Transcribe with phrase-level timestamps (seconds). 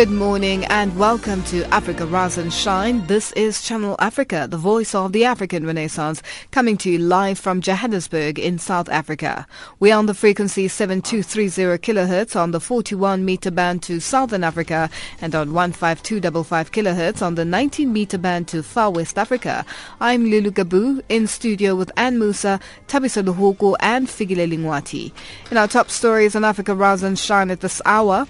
[0.00, 3.06] Good morning and welcome to Africa Rise and Shine.
[3.06, 6.22] This is Channel Africa, the voice of the African Renaissance,
[6.52, 9.46] coming to you live from Johannesburg in South Africa.
[9.78, 14.88] We are on the frequency 7230 kilohertz on the 41 meter band to Southern Africa
[15.20, 19.66] and on 15255 kilohertz on the 19 meter band to Far West Africa.
[20.00, 22.58] I'm Lulu Gabu in studio with Ann Musa,
[22.88, 25.12] Tabisa Luhuku and Figile Lingwati.
[25.50, 28.26] In our top stories on Africa Rise and Shine at this hour,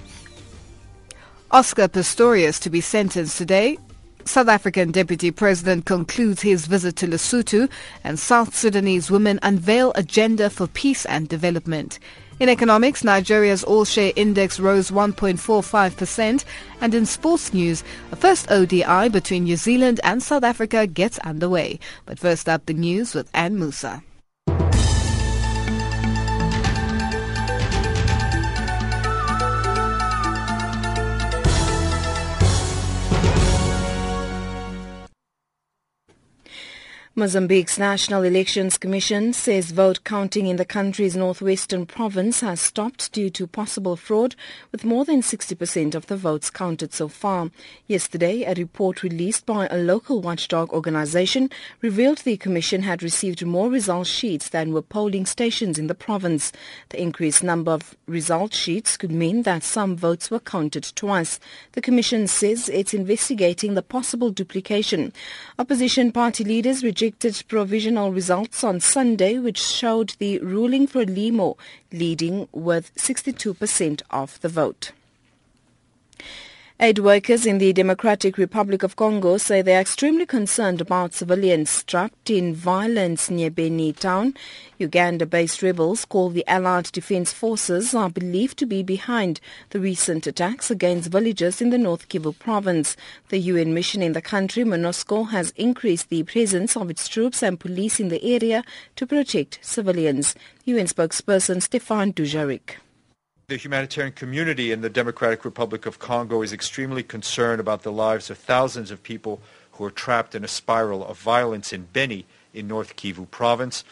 [1.53, 3.77] Oscar Pistorius to be sentenced today.
[4.25, 7.69] South African Deputy President concludes his visit to Lesotho
[8.05, 11.99] and South Sudanese women unveil agenda for peace and development.
[12.39, 16.45] In economics, Nigeria's all-share index rose 1.45%
[16.81, 21.81] and in sports news, a first ODI between New Zealand and South Africa gets underway.
[22.07, 24.05] But first up, the news with Ann Musa.
[37.17, 43.29] Mozambique's National Elections Commission says vote counting in the country's northwestern province has stopped due
[43.31, 44.37] to possible fraud,
[44.71, 47.51] with more than 60% of the votes counted so far.
[47.89, 53.69] Yesterday, a report released by a local watchdog organization revealed the commission had received more
[53.69, 56.53] result sheets than were polling stations in the province.
[56.91, 61.41] The increased number of result sheets could mean that some votes were counted twice.
[61.73, 65.13] The commission says it's investigating the possible duplication.
[65.59, 71.57] Opposition party leaders rejected provisional results on Sunday, which showed the ruling Frelimo
[71.91, 74.93] leading with 62% of the vote.
[76.83, 81.83] Aid workers in the Democratic Republic of Congo say they are extremely concerned about civilians
[81.83, 84.33] trapped in violence near Beni town.
[84.79, 90.71] Uganda-based rebels called the Allied Defense Forces are believed to be behind the recent attacks
[90.71, 92.97] against villages in the North Kivu province.
[93.29, 97.61] The UN mission in the country, MONUSCO, has increased the presence of its troops and
[97.61, 98.65] police in the area
[98.97, 100.35] to protect civilians.
[100.65, 102.77] UN spokesperson Stefan Dujarric.
[103.51, 108.31] The humanitarian community in the Democratic Republic of Congo is extremely concerned about the lives
[108.31, 109.41] of thousands of people
[109.73, 113.83] who are trapped in a spiral of violence in Beni in North Kivu province.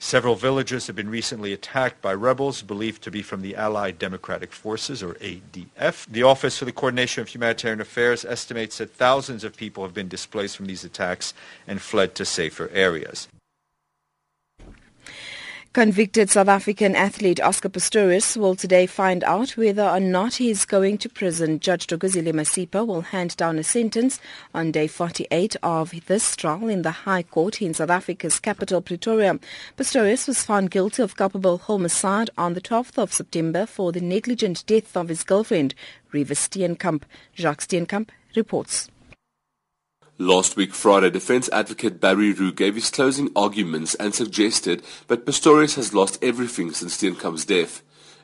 [0.00, 4.52] Several villages have been recently attacked by rebels believed to be from the Allied Democratic
[4.52, 6.06] Forces, or ADF.
[6.10, 10.08] The Office for the Coordination of Humanitarian Affairs estimates that thousands of people have been
[10.08, 11.34] displaced from these attacks
[11.68, 13.28] and fled to safer areas.
[15.74, 20.64] Convicted South African athlete Oscar Pistorius will today find out whether or not he is
[20.64, 21.58] going to prison.
[21.58, 24.20] Judge Thokozile Masipa will hand down a sentence
[24.54, 29.40] on day 48 of this trial in the High Court in South Africa's capital, Pretoria.
[29.76, 34.64] Pistorius was found guilty of culpable homicide on the 12th of September for the negligent
[34.66, 35.74] death of his girlfriend,
[36.12, 37.02] Reeva Steenkamp.
[37.34, 38.90] Jacques Steenkamp reports.
[40.18, 45.74] Last week Friday, defense advocate Barry Roux gave his closing arguments and suggested that Pistorius
[45.74, 47.82] has lost everything since Steenkamp's death.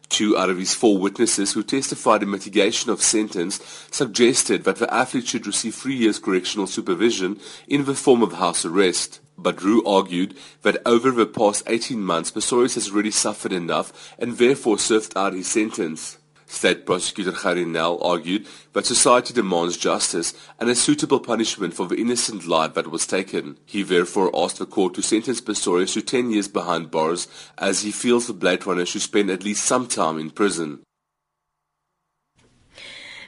[0.09, 4.93] Two out of his four witnesses who testified in mitigation of sentence suggested that the
[4.95, 9.19] athlete should receive three years correctional supervision in the form of house arrest.
[9.37, 14.39] But Roux argued that over the past 18 months, Pistorius has already suffered enough and
[14.39, 16.19] therefore served out his sentence.
[16.51, 21.95] State Prosecutor Gerrie Nel argued that society demands justice and a suitable punishment for the
[21.95, 23.57] innocent life that was taken.
[23.65, 27.93] He therefore asked the court to sentence Pistorius to 10 years behind bars as he
[27.93, 30.81] feels the Blade Runner should spend at least some time in prison.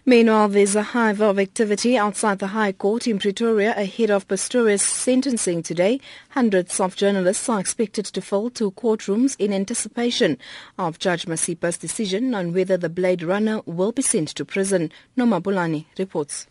[0.04, 4.80] Meanwhile, there's a hive of activity outside the High Court in Pretoria ahead of Pistorius'
[4.80, 6.00] sentencing today.
[6.30, 10.38] Hundreds of journalists are expected to fill two courtrooms in anticipation
[10.76, 14.90] of Judge Masipa's decision on whether the Blade Runner will be sent to prison.
[15.16, 16.48] Noma Bulani reports.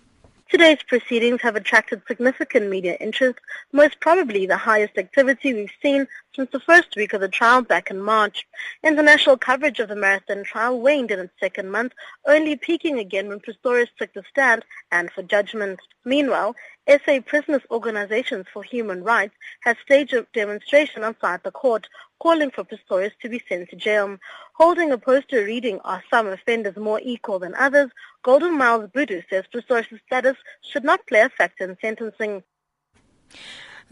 [0.51, 3.39] Today's proceedings have attracted significant media interest,
[3.71, 7.89] most probably the highest activity we've seen since the first week of the trial back
[7.89, 8.45] in March.
[8.83, 11.93] International coverage of the marathon trial waned in its second month,
[12.27, 15.79] only peaking again when Pistorius took the stand and for judgment.
[16.03, 16.53] Meanwhile,
[16.85, 21.87] SA Prisoners Organizations for Human Rights has staged a demonstration outside the court
[22.21, 24.17] calling for Pistorius to be sent to jail.
[24.53, 27.89] Holding a poster reading, Are some offenders more equal than others?
[28.21, 32.43] Golden Miles Bhudu says Pistorius' status should not play a factor in sentencing.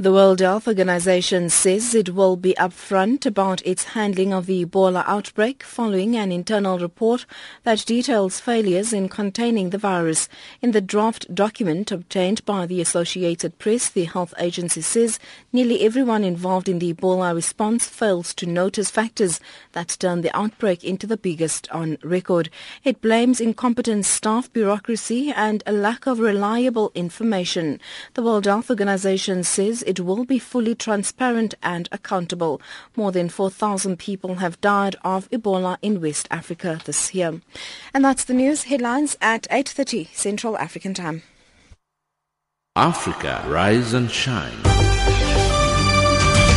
[0.02, 5.04] The World Health Organization says it will be upfront about its handling of the Ebola
[5.06, 7.26] outbreak following an internal report
[7.64, 10.30] that details failures in containing the virus.
[10.62, 15.20] In the draft document obtained by the Associated Press, the health agency says
[15.52, 19.42] nearly everyone involved in the Ebola response fails to notice factors
[19.74, 22.50] that turned the outbreak into the biggest on record.
[22.86, 27.82] It blames incompetent staff bureaucracy and a lack of reliable information.
[28.14, 32.62] The World Health Organization says it will be fully transparent and accountable.
[32.96, 37.42] More than 4,000 people have died of Ebola in West Africa this year.
[37.92, 41.24] And that's the news headlines at 8.30 Central African Time.
[42.76, 44.54] Africa, rise and shine.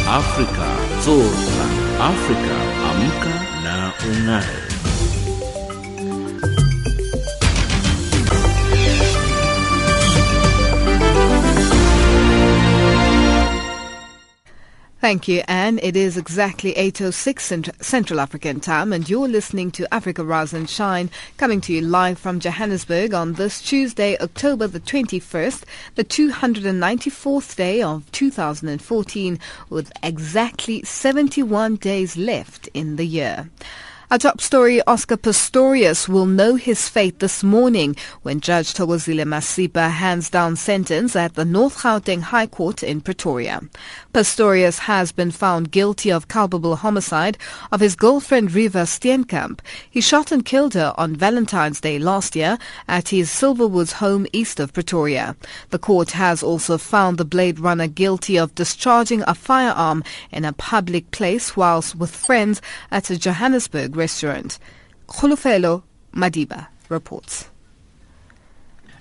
[0.07, 0.69] Africa,
[1.01, 1.67] zorka.
[2.13, 2.57] Africa,
[2.91, 3.35] amka
[3.65, 4.73] na ungae.
[15.03, 15.81] Thank you, Anne.
[15.83, 21.11] It is exactly 8.06 Central African time and you're listening to Africa Rise and Shine
[21.39, 25.65] coming to you live from Johannesburg on this Tuesday, October the 21st,
[25.97, 29.41] the 294th day of 2014
[29.71, 33.51] with exactly 71 days left in the year.
[34.13, 39.91] Our top story, Oscar Pistorius will know his fate this morning when Judge Thokozile Masipa
[39.91, 43.63] hands down sentence at the North Gauteng High Court in Pretoria.
[44.13, 47.39] Pistorius has been found guilty of culpable homicide
[47.71, 49.61] of his girlfriend Reeva Steenkamp.
[49.91, 54.61] He shot and killed her on Valentine's Day last year at his Silverwoods home east
[54.61, 55.35] of Pretoria.
[55.71, 60.53] The court has also found the Blade Runner guilty of discharging a firearm in a
[60.53, 62.61] public place whilst with friends
[62.91, 64.59] at a Johannesburg restaurant.
[65.09, 65.85] Khulufelo
[66.15, 67.52] Madiba reports.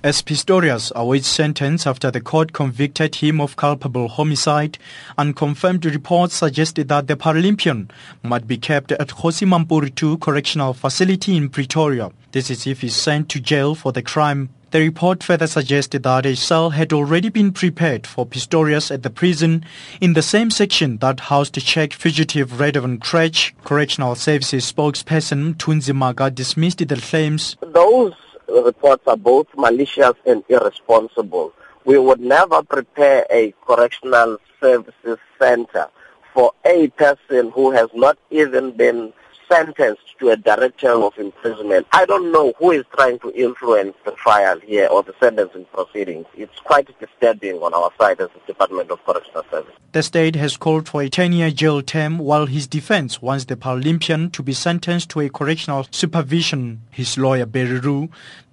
[0.03, 4.80] As Pistorius awaits sentence after the court convicted him of culpable homicide,
[5.15, 7.88] unconfirmed reports suggested that the Paralympian
[8.24, 12.12] might be kept at 2 Correctional Facility in Pretoria.
[12.31, 14.50] This is if he's sent to jail for the crime.
[14.71, 19.12] The report further suggested that a cell had already been prepared for Pistorius at the
[19.12, 19.63] prison
[20.00, 23.51] in the same section that housed Czech fugitive Radovan Krejcir.
[23.63, 27.56] Correctional Services spokesperson Tunzi Maga dismissed the claims.
[27.62, 28.13] Those
[28.51, 31.53] reports are both malicious and irresponsible.
[31.86, 35.88] We would never prepare a correctional services center
[36.33, 39.13] for a person who has not even been
[39.51, 41.86] sentenced to a direct term of imprisonment.
[41.92, 46.25] I don't know who is trying to influence the trial here or the sentencing proceedings.
[46.36, 49.74] It's quite disturbing on our side as the Department of Correctional Service.
[49.92, 54.31] The state has called for a 10-year jail term while his defense wants the Paralympian
[54.31, 56.83] to be sentenced to a correctional supervision.
[56.92, 57.80] His lawyer, Barry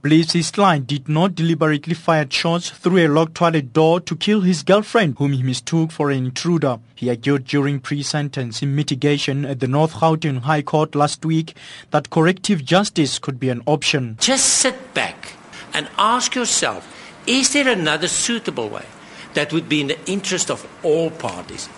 [0.00, 4.42] believes his client did not deliberately fire shots through a locked toilet door to kill
[4.42, 6.78] his girlfriend, whom he mistook for an intruder.
[6.94, 11.56] He argued during pre-sentencing mitigation at the North Gauteng High Court last week
[11.90, 14.16] that corrective justice could be an option.
[14.20, 15.34] Just sit back
[15.74, 16.86] and ask yourself,
[17.26, 18.86] is there another suitable way
[19.34, 21.68] that would be in the interest of all parties?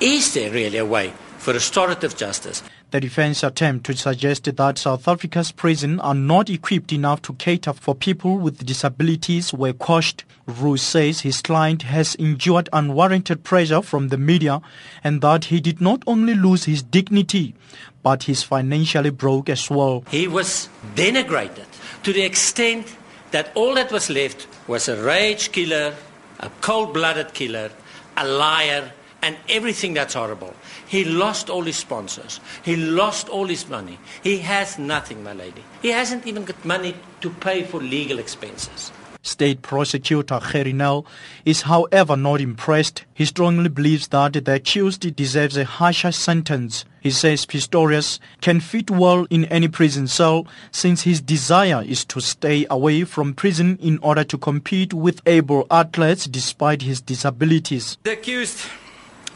[0.00, 2.62] Is there really a way for restorative justice?
[2.96, 7.74] The defense attempt to suggest that South Africa's prisons are not equipped enough to cater
[7.74, 10.24] for people with disabilities were quashed.
[10.46, 14.62] Roux says his client has endured unwarranted pressure from the media
[15.04, 17.54] and that he did not only lose his dignity,
[18.02, 20.02] but he's financially broke as well.
[20.10, 21.66] He was denigrated
[22.02, 22.96] to the extent
[23.30, 25.94] that all that was left was a rage killer,
[26.40, 27.68] a cold-blooded killer,
[28.16, 30.54] a liar, and everything that's horrible.
[30.86, 32.40] He lost all his sponsors.
[32.64, 33.98] He lost all his money.
[34.22, 35.64] He has nothing, my lady.
[35.82, 38.92] He hasn't even got money to pay for legal expenses.
[39.22, 41.04] State prosecutor Gerrie Nel
[41.44, 43.04] is however not impressed.
[43.12, 46.84] He strongly believes that the accused deserves a harsher sentence.
[47.00, 52.20] He says Pistorius can fit well in any prison cell since his desire is to
[52.20, 57.98] stay away from prison in order to compete with able athletes despite his disabilities.
[58.04, 58.60] The accused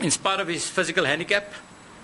[0.01, 1.53] in spite of his physical handicap,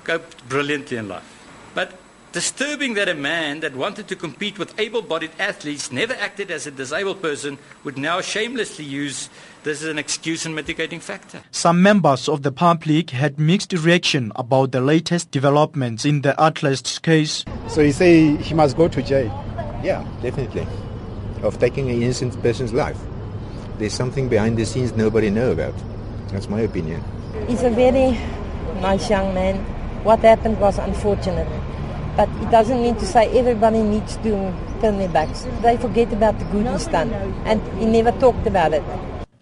[0.05, 1.49] coped brilliantly in life.
[1.75, 1.99] But
[2.33, 6.67] disturbing that a man that wanted to compete with able bodied athletes, never acted as
[6.67, 9.31] a disabled person, would now shamelessly use
[9.63, 11.43] this as an excuse and mitigating factor.
[11.51, 16.99] Some members of the public had mixed reaction about the latest developments in the athlete's
[16.99, 17.45] case.
[17.69, 19.33] So you say he must go to jail?
[19.83, 20.67] Yeah, definitely.
[21.43, 22.99] Of taking an innocent person's life.
[23.79, 25.75] There's something behind the scenes nobody know about.
[26.29, 27.03] That's my opinion.
[27.49, 28.19] He's a very
[28.81, 29.59] nice young man.
[30.03, 31.47] What happened was unfortunate.
[32.17, 35.47] But it doesn't mean to say everybody needs to turn their backs.
[35.63, 37.13] They forget about the good he's done.
[37.45, 38.83] And he never talked about it.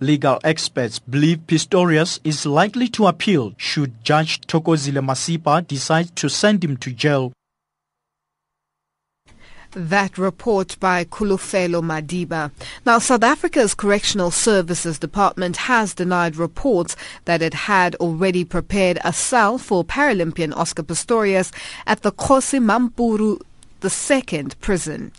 [0.00, 6.62] Legal experts believe Pistorius is likely to appeal should Judge Thokozile Masipa decide to send
[6.62, 7.32] him to jail.
[9.74, 12.52] That report by Kulufelo Madiba.
[12.86, 19.12] Now, South Africa's Correctional Services Department has denied reports that it had already prepared a
[19.12, 21.50] cell for Paralympian Oscar Pistorius
[21.88, 23.40] at the Kgosi Mampuru
[23.82, 25.10] II prison.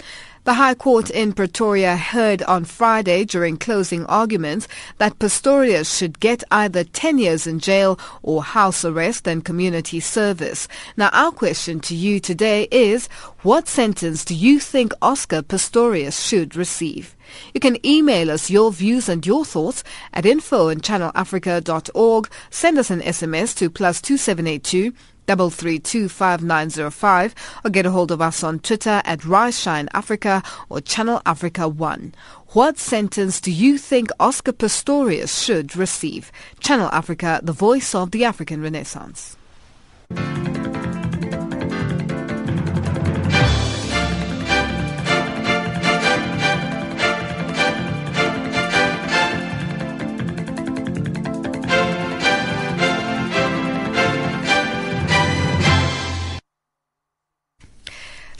[0.45, 4.67] The High Court in Pretoria heard on Friday during closing arguments
[4.99, 10.67] that Pistorius should get either 10 years in jail or house arrest and community service.
[10.97, 13.07] Now, our question to you today is,
[13.41, 17.15] what sentence do you think Oscar Pistorius should receive?
[17.55, 19.83] You can email us your views and your thoughts
[20.13, 22.29] at info at channelafrica.org.
[22.51, 24.93] Send us an SMS to plus 2782
[25.25, 29.01] double three two five nine zero five or get a hold of us on Twitter
[29.05, 32.13] at Rise Africa or Channel Africa One.
[32.50, 36.32] What sentence do you think Oscar Pistorius should receive?
[36.60, 39.36] Channel Africa, the voice of the African Renaissance.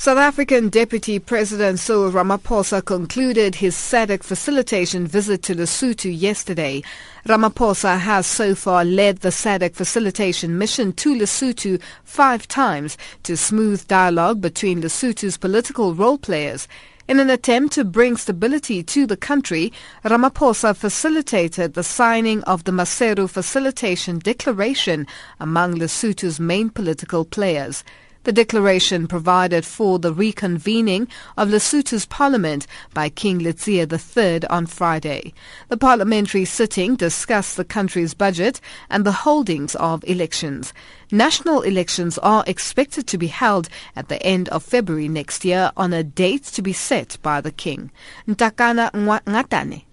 [0.05, 6.83] South African Deputy President Cyril Ramaphosa concluded his SADC facilitation visit to Lesotho yesterday.
[7.25, 13.88] Ramaphosa has so far led the SADC facilitation mission to Lesotho five times to smooth
[13.88, 16.67] dialogue between Lesotho's political role players.
[17.07, 22.71] In an attempt to bring stability to the country, Ramaphosa facilitated the signing of the
[22.71, 25.07] Maseru Facilitation Declaration
[25.39, 27.83] among Lesotho's main political players.
[28.25, 35.32] The declaration provided for the reconvening of Lesotho's parliament by King Letsie III on Friday.
[35.70, 40.74] The parliamentary sitting discussed the country's budget and the holdings of elections.
[41.12, 45.94] National elections are expected to be held at the end of February next year on
[45.94, 47.91] a date to be set by the king.
[48.27, 49.84] Ntakana Ngatane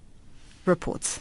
[0.65, 1.21] reports.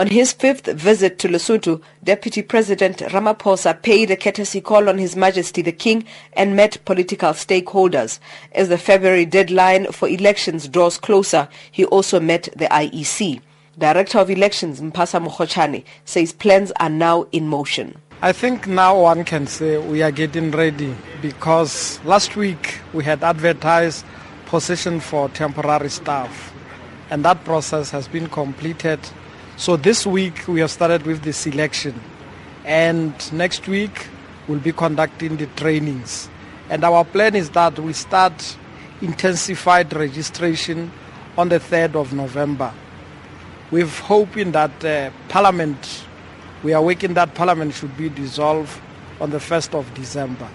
[0.00, 5.14] On his fifth visit to Lesotho, Deputy President Ramaphosa paid a courtesy call on His
[5.14, 8.18] Majesty the King and met political stakeholders.
[8.52, 13.42] As the February deadline for elections draws closer, he also met the IEC.
[13.76, 17.94] Director of Elections Mpasa Mokgochane says plans are now in motion.
[18.22, 23.22] I think now one can say we are getting ready because last week we had
[23.22, 24.06] advertised
[24.46, 26.54] position for temporary staff
[27.10, 28.98] and that process has been completed
[29.60, 31.92] so this week we have started with the selection
[32.64, 34.06] and next week
[34.48, 36.30] we'll be conducting the trainings.
[36.70, 38.56] And our plan is that we start
[39.02, 40.90] intensified registration
[41.36, 42.72] on the 3rd of November.
[43.70, 46.06] We're hoping that uh, Parliament,
[46.62, 48.80] we are working that Parliament should be dissolved
[49.20, 50.48] on the 1st of December.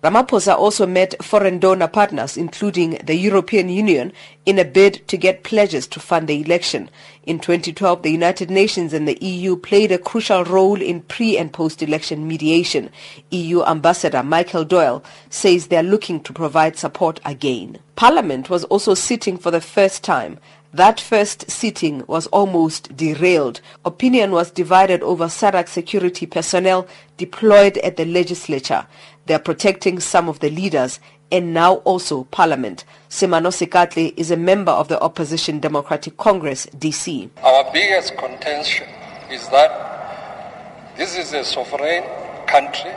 [0.00, 4.12] Ramaphosa also met foreign donor partners, including the European Union,
[4.46, 6.88] in a bid to get pledges to fund the election.
[7.24, 11.52] In 2012, the United Nations and the EU played a crucial role in pre- and
[11.52, 12.90] post-election mediation.
[13.30, 17.78] EU Ambassador Michael Doyle says they are looking to provide support again.
[17.96, 20.38] Parliament was also sitting for the first time.
[20.72, 23.62] That first sitting was almost derailed.
[23.86, 28.86] Opinion was divided over SADC security personnel deployed at the legislature.
[29.24, 31.00] They are protecting some of the leaders
[31.32, 32.84] and now also Parliament.
[33.08, 37.30] Semano Sekatle is a member of the Opposition Democratic Congress, DC.
[37.42, 38.88] Our biggest contention
[39.30, 42.04] is that this is a sovereign
[42.46, 42.92] country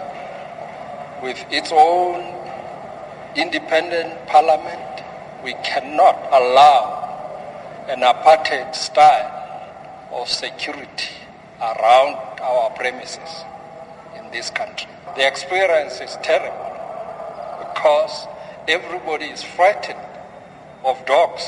[1.23, 2.35] with its own
[3.35, 5.03] independent parliament.
[5.43, 7.00] We cannot allow
[7.91, 9.27] an apartheid style
[10.13, 11.11] of security
[11.59, 13.43] around our premises
[14.17, 14.89] in this country.
[15.17, 16.71] The experience is terrible
[17.59, 18.27] because
[18.65, 19.99] everybody is frightened
[20.85, 21.45] of dogs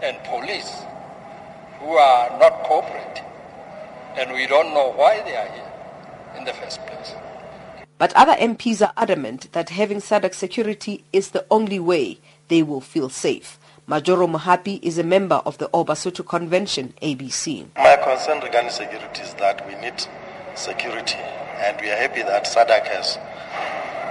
[0.00, 0.70] and police
[1.80, 3.24] who are not cooperating.
[4.16, 5.72] And we don't know why they are here
[6.38, 7.12] in the first place.
[7.98, 12.80] But other MPs are adamant that having SADC security is the only way they will
[12.80, 13.58] feel safe.
[13.90, 17.66] Majoro Muhapi is a member of the All Basotho Convention, ABC.
[17.74, 20.06] My concern regarding security is that we need
[20.54, 23.18] security and we are happy that SADC has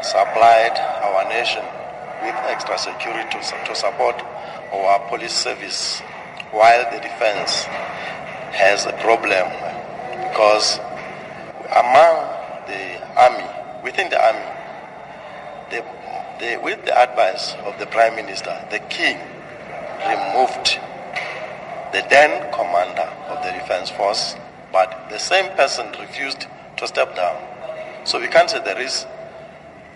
[0.04, 1.64] supplied our nation
[2.28, 4.20] with extra security to, support
[4.74, 6.02] our police service
[6.52, 7.64] while the defense
[8.52, 9.48] has a problem
[10.28, 10.78] because
[11.72, 12.28] among
[12.68, 13.48] the army,
[13.86, 14.44] within the army,
[16.68, 19.18] with the advice of the prime minister, the king
[20.08, 20.79] removed
[21.91, 24.36] the then commander of the defense force,
[24.72, 26.46] but the same person refused
[26.77, 27.36] to step down.
[28.06, 29.06] So we can't say there is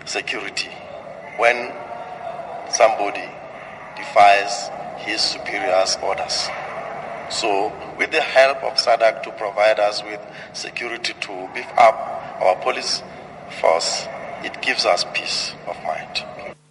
[0.04, 0.70] security
[1.36, 1.72] when
[2.70, 3.28] somebody
[3.96, 6.48] defies his superior's orders.
[7.30, 10.20] So with the help of SADC to provide us with
[10.52, 11.94] security to beef up
[12.40, 13.02] our police
[13.60, 14.06] force,
[14.42, 16.24] it gives us peace of mind.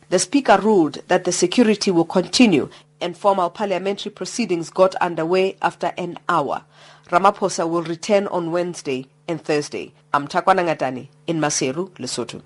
[0.09, 2.69] The Speaker ruled that the security will continue
[3.03, 6.63] and formal parliamentary proceedings got underway after an hour.
[7.09, 9.93] Ramaphosa will return on Wednesday and Thursday.
[10.13, 12.41] I'm Takwana Ngatani in Maseru, Lesotho.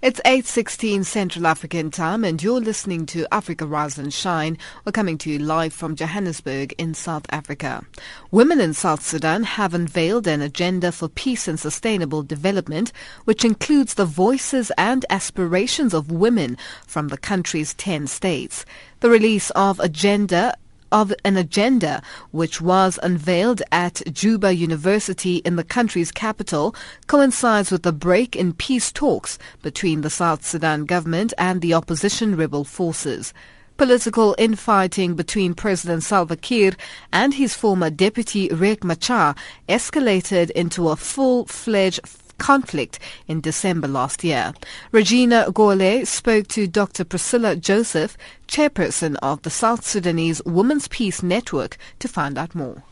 [0.00, 4.56] It's 8.16 Central African Time and you're listening to Africa Rise and Shine.
[4.84, 7.84] We're coming to you live from Johannesburg in South Africa.
[8.30, 12.92] Women in South Sudan have unveiled an agenda for peace and sustainable development,
[13.24, 18.64] which includes the voices and aspirations of women from the country's 10 states.
[19.00, 20.54] The release of Agenda
[20.90, 26.74] of an agenda which was unveiled at Juba University in the country's capital
[27.06, 32.36] coincides with the break in peace talks between the South Sudan government and the opposition
[32.36, 33.32] rebel forces.
[33.76, 36.74] Political infighting between President Salva Kiir
[37.12, 39.36] and his former deputy Riek Machar
[39.68, 42.00] escalated into a full-fledged
[42.38, 44.54] conflict in December last year.
[44.92, 47.04] Regina Gole spoke to Dr.
[47.04, 48.16] Priscilla Joseph,
[48.46, 52.82] chairperson of the South Sudanese Women's Peace Network, to find out more.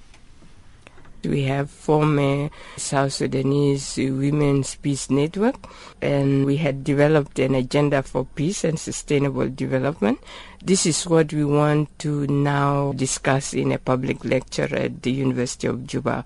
[1.25, 5.57] We have former South Sudanese Women's Peace Network,
[6.01, 10.21] and we had developed an agenda for peace and sustainable development.
[10.63, 15.67] This is what we want to now discuss in a public lecture at the University
[15.67, 16.25] of Juba.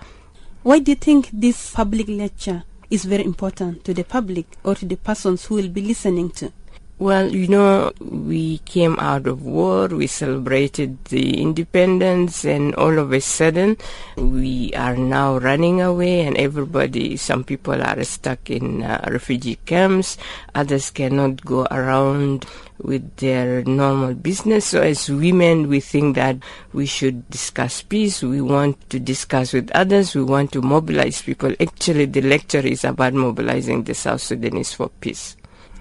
[0.62, 4.84] Why do you think this public lecture is very important to the public or to
[4.84, 6.52] the persons who will be listening to?
[7.00, 13.10] Well, you know, we came out of war, we celebrated the independence, and all of
[13.14, 13.78] a sudden
[14.18, 20.18] we are now running away, and everybody, some people are stuck in uh, refugee camps,
[20.54, 22.44] others cannot go around
[22.76, 24.66] with their normal business.
[24.66, 26.36] So as women, we think that
[26.74, 28.20] we should discuss peace.
[28.22, 30.14] We want to discuss with others.
[30.14, 31.54] We want to mobilize people.
[31.60, 35.39] Actually, the lecture is about mobilizing the South Sudanese for peace.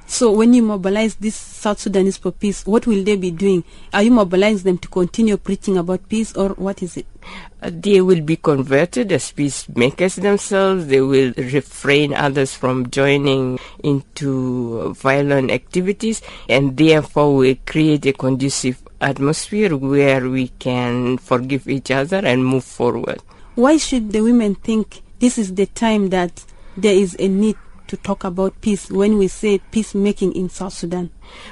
[0.09, 3.63] So when you mobilize these South Sudanese for peace, what will they be doing?
[3.93, 7.05] Are you mobilizing them to continue preaching about peace or what is it?
[7.61, 10.87] Uh, they will be converted as peacemakers themselves.
[10.87, 18.81] They will refrain others from joining into violent activities and therefore will create a conducive
[18.99, 23.21] atmosphere where we can forgive each other and move forward.
[23.53, 26.45] Why should the women think this is the time that
[26.75, 27.57] there is a need
[27.89, 31.09] to talk about peace when we say peacemaking in South Sudan?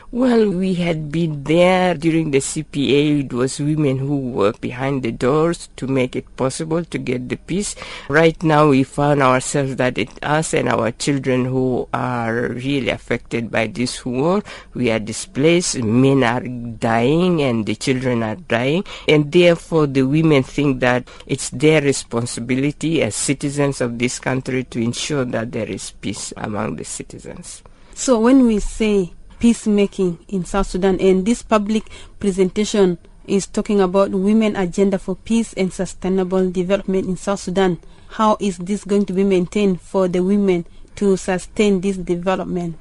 [0.10, 3.26] Well, we had been there during the CPA.
[3.26, 7.36] It was women who worked behind the doors to make it possible to get the
[7.36, 7.76] peace.
[8.08, 13.52] Right now, we found ourselves that it's us and our children who are really affected
[13.52, 14.44] by this war.
[14.74, 15.84] We are displaced.
[15.84, 18.86] Men are dying and the children are dying.
[19.10, 24.80] And therefore, the women think that it's their responsibility as citizens of this country to
[24.80, 27.62] ensure that there is peace among the citizens.
[27.94, 31.00] So when we say peacemaking in South Sudan.
[31.00, 37.17] And this public presentation is talking about women agenda for peace and sustainable development in
[37.17, 37.80] South Sudan.
[38.10, 42.78] How is this going to be maintained for the women to sustain this development?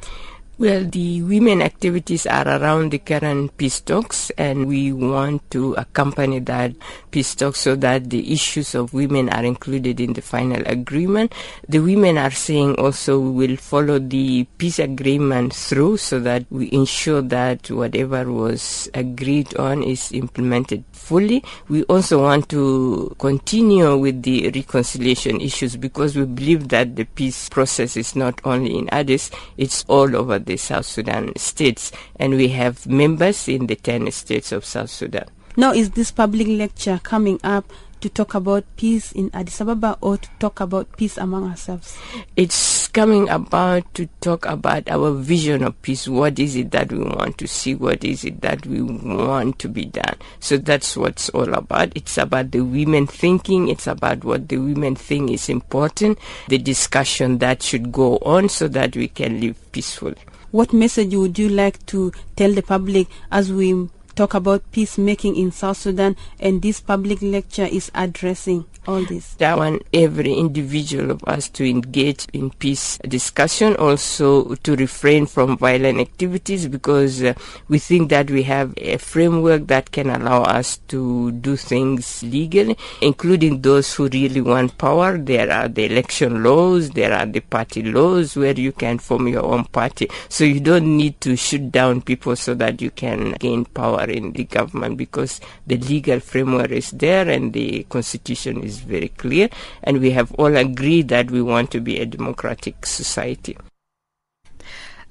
[0.59, 6.39] Well, the women activities are around the current peace talks, and we want to accompany
[6.49, 6.73] that
[7.11, 11.35] peace talks so that the issues of women are included in the final agreement.
[11.69, 16.73] The women are saying also we will follow the peace agreement through so that we
[16.73, 21.45] ensure that whatever was agreed on is implemented fully.
[21.69, 27.49] We also want to continue with the reconciliation issues because we believe that the peace
[27.49, 32.49] process is not only in Addis, it's all over the South Sudan states, and we
[32.49, 35.27] have members in the 10 states of South Sudan.
[35.57, 40.17] Now, is this public lecture coming up to talk about peace in Addis Ababa or
[40.19, 41.97] to talk about peace among ourselves?
[42.37, 46.09] It's coming about to talk about our vision of peace.
[46.09, 47.75] What is it that we want to see?
[47.75, 50.17] What is it that we want to be done?
[50.41, 51.93] So that's what's all about.
[51.95, 53.69] It's about the women thinking.
[53.69, 58.69] It's about what the women think is important, the discussion that should go on so
[58.69, 60.17] that we can live peacefully.
[60.53, 65.53] What message would you like to tell the public as we talk about peacemaking in
[65.53, 69.37] South Sudan, and this public lecture is addressing all this.
[69.41, 75.59] I want every individual of us to engage in peace discussion, also to refrain from
[75.59, 77.35] violent activities because uh,
[77.69, 82.77] we think that we have a framework that can allow us to do things legally,
[83.03, 85.19] including those who really want power.
[85.19, 89.45] There are the election laws, there are the party laws where you can form your
[89.45, 90.09] own party.
[90.29, 94.33] So you don't need to shoot down people so that you can gain power in
[94.33, 99.49] the government because the legal framework is there and the constitution is very clear.
[99.83, 103.57] And we have all agreed that we want to be a democratic society.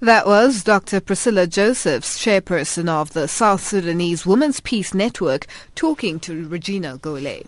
[0.01, 0.99] That was Dr.
[0.99, 7.43] Priscilla Josephs, chairperson of the South Sudanese Women's Peace Network, talking to Regina Gole.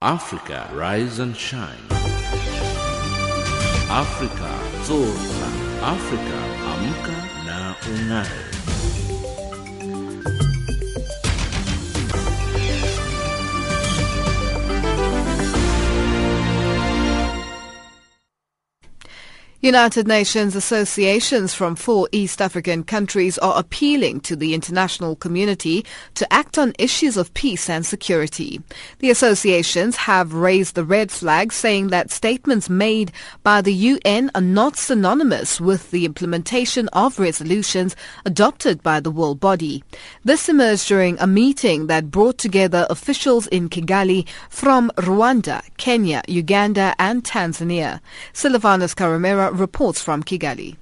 [0.00, 1.76] Africa, rise and shine.
[3.90, 5.68] Africa, zorka.
[5.82, 6.38] Africa,
[6.72, 9.17] amka na ungae.
[19.60, 26.32] United Nations associations from four East African countries are appealing to the international community to
[26.32, 28.62] act on issues of peace and security.
[29.00, 33.10] The associations have raised the red flag saying that statements made
[33.42, 39.40] by the UN are not synonymous with the implementation of resolutions adopted by the world
[39.40, 39.82] body.
[40.22, 46.94] This emerged during a meeting that brought together officials in Kigali from Rwanda, Kenya, Uganda
[47.00, 47.98] and Tanzania.
[48.32, 50.76] Silvanus Karemera reports from Kigali.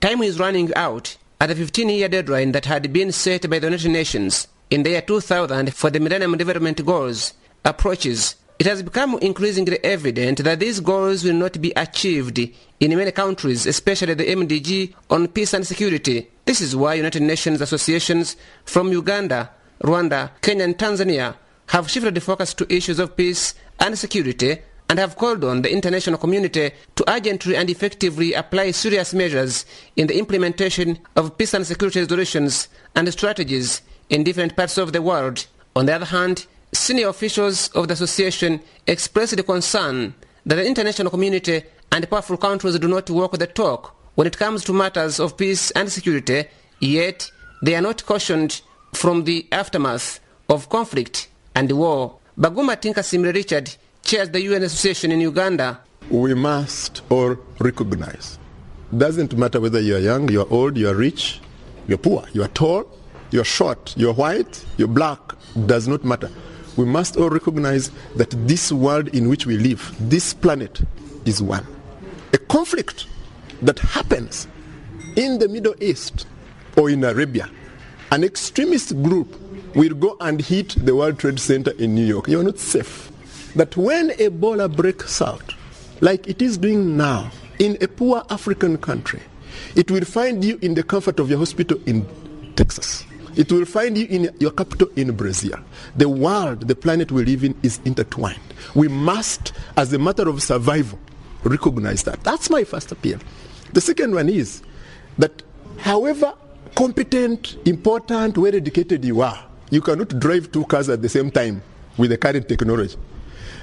[0.00, 3.90] Time is running out at the 15-year deadline that had been set by the United
[3.90, 8.36] Nations in the year 2000 for the Millennium Development Goals approaches.
[8.58, 12.38] It has become increasingly evident that these goals will not be achieved
[12.80, 16.30] in many countries, especially the MDG on peace and security.
[16.44, 19.50] This is why United Nations associations from Uganda,
[19.82, 21.34] Rwanda, Kenya and Tanzania
[21.68, 25.72] have shifted the focus to issues of peace and security and have called on the
[25.72, 29.64] international community to urgently and effectively apply serious measures
[29.96, 35.02] in the implementation of peace and security resolutions and strategies in different parts of the
[35.02, 35.46] world.
[35.74, 40.14] On the other hand, senior officials of the association expressed the concern
[40.46, 44.62] that the international community and powerful countries do not walk the talk when it comes
[44.64, 46.44] to matters of peace and security,
[46.80, 47.30] yet
[47.62, 48.60] they are not cautioned
[48.92, 52.18] from the aftermath of conflict and war.
[52.38, 55.80] Baguma Tinkasimre Richard chairs the UN Association in Uganda.
[56.10, 58.38] We must all recognize.
[58.96, 61.40] Doesn't matter whether you are young, you are old, you are rich,
[61.88, 62.84] you are poor, you are tall,
[63.30, 65.20] you are short, you are white, you are black.
[65.66, 66.30] Does not matter.
[66.76, 70.82] We must all recognize that this world in which we live, this planet,
[71.24, 71.66] is one.
[72.34, 73.06] A conflict
[73.62, 74.48] that happens
[75.16, 76.26] in the Middle East
[76.76, 77.48] or in Arabia,
[78.12, 79.34] an extremist group
[79.74, 82.28] will go and hit the World Trade Center in New York.
[82.28, 83.10] You are not safe
[83.54, 85.54] that when Ebola breaks out,
[86.00, 89.20] like it is doing now in a poor African country,
[89.76, 92.06] it will find you in the comfort of your hospital in
[92.56, 93.04] Texas.
[93.36, 95.58] It will find you in your capital in Brazil.
[95.96, 98.40] The world, the planet we live in is intertwined.
[98.74, 100.98] We must, as a matter of survival,
[101.42, 102.22] recognize that.
[102.22, 103.18] That's my first appeal.
[103.72, 104.62] The second one is
[105.18, 105.42] that
[105.78, 106.34] however
[106.76, 111.62] competent, important, well educated you are, you cannot drive two cars at the same time
[111.96, 112.96] with the current technology.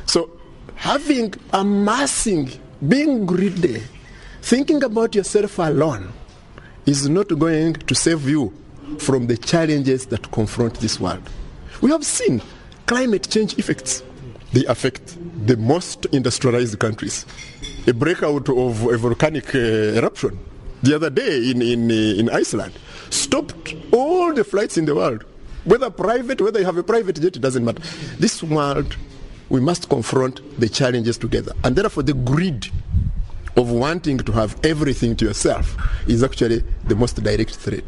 [0.05, 0.29] So
[0.75, 2.51] having, amassing,
[2.87, 3.81] being greedy,
[4.41, 6.11] thinking about yourself alone
[6.85, 8.53] is not going to save you
[8.97, 11.29] from the challenges that confront this world.
[11.81, 12.41] We have seen
[12.85, 14.03] climate change effects.
[14.53, 17.25] They affect the most industrialized countries.
[17.87, 19.59] A breakout of a volcanic uh,
[19.99, 20.37] eruption
[20.83, 22.73] the other day in, in, uh, in Iceland
[23.09, 25.23] stopped all the flights in the world.
[25.63, 27.81] Whether private, whether you have a private jet, it doesn't matter.
[28.17, 28.95] This world
[29.51, 31.51] we must confront the challenges together.
[31.65, 32.67] And therefore, the greed
[33.57, 35.75] of wanting to have everything to yourself
[36.07, 37.83] is actually the most direct threat.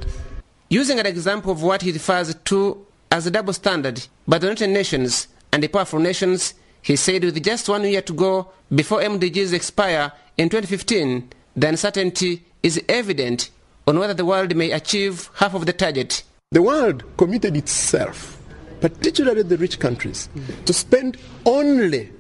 [0.70, 4.72] Using an example of what he refers to as a double standard by the United
[4.72, 9.54] Nations and the powerful nations, he said with just one year to go before MDGs
[9.54, 13.52] expire in 2015, the uncertainty is evident
[13.88, 16.24] on whether the world may achieve half of the target.
[16.52, 18.43] The world committed itself
[18.84, 20.28] particularly the rich countries,
[20.66, 21.16] to spend
[21.46, 22.12] only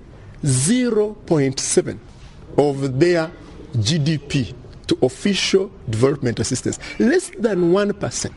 [0.45, 1.99] 0.7
[2.57, 3.29] of their
[3.73, 4.53] GDP
[4.87, 8.31] to official development assistance, less than 1%.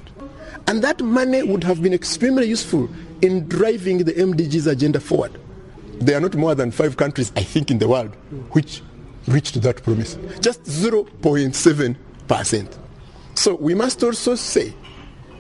[0.67, 2.89] And that money would have been extremely useful
[3.23, 5.39] in driving the MDG's agenda forward.
[6.01, 8.13] There are not more than five countries, I think, in the world
[8.51, 8.83] which
[9.29, 10.19] reached that promise.
[10.41, 12.79] Just 0.7%.
[13.37, 14.75] So we must also say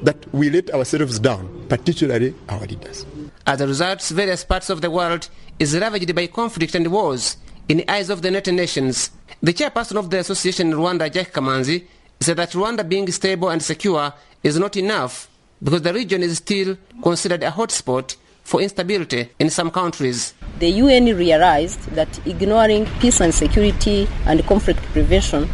[0.02, 3.06] that we let ourselves down particularly our leaders.
[3.46, 5.28] As a result, various parts of the world
[5.58, 7.36] is ravaged by conflict and wars
[7.68, 9.10] in the eyes of the United Nations.
[9.42, 11.84] The chairperson of the association in Rwanda, Jack Kamanzi,
[12.20, 15.28] said that Rwanda being stable and secure is not enough
[15.62, 20.34] because the region is still considered a hotspot for instability in some countries.
[20.60, 25.48] The UN realized that ignoring peace and security and conflict prevention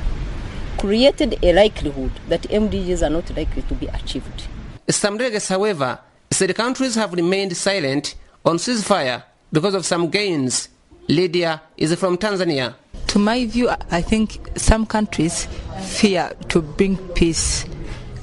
[0.82, 4.48] created a likelihood that MDGs are not likely to be achieved.
[4.88, 6.00] Some delegates, however,
[6.32, 10.68] said countries have remained silent on ceasefire because of some gains.
[11.06, 12.74] Lydia is from Tanzania.
[13.06, 15.46] To my view, I think some countries
[15.82, 17.64] fear to bring peace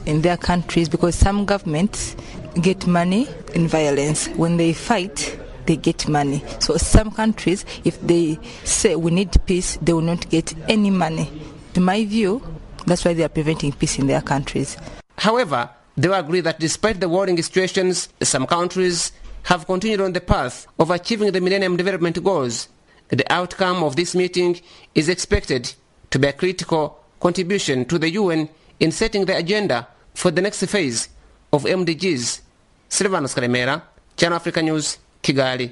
[0.06, 2.18] in their countries because some governments
[2.62, 4.28] get money in violence.
[4.36, 6.44] When they fight, they get money.
[6.60, 11.32] So some countries, if they say we need peace, they will not get any money.
[11.80, 12.42] In my view,
[12.86, 14.76] that's why they are preventing peace in their countries.
[15.18, 19.14] However, they agree that despite the warring situations, some countries
[19.44, 22.68] have continued on the path of achieving the Millennium Development Goals.
[23.08, 24.60] The outcome of this meeting
[24.94, 25.74] is expected
[26.12, 28.50] to be a critical contribution to the UN
[28.82, 31.08] in setting the agenda for the next phase
[31.54, 32.42] of MDGs.
[32.90, 33.82] Silvanus Karemera,
[34.18, 35.72] Channel Africa News, Kigali.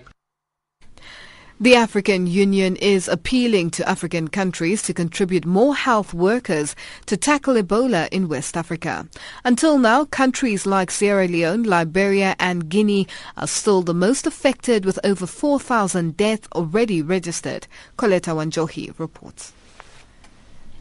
[1.60, 6.76] The African Union is appealing to African countries to contribute more health workers
[7.08, 9.08] to tackle Ebola in West Africa.
[9.44, 15.00] Until now, countries like Sierra Leone, Liberia and Guinea are still the most affected with
[15.04, 17.66] over 4,000 deaths already registered.
[17.98, 19.52] Coletta Wanjohi reports.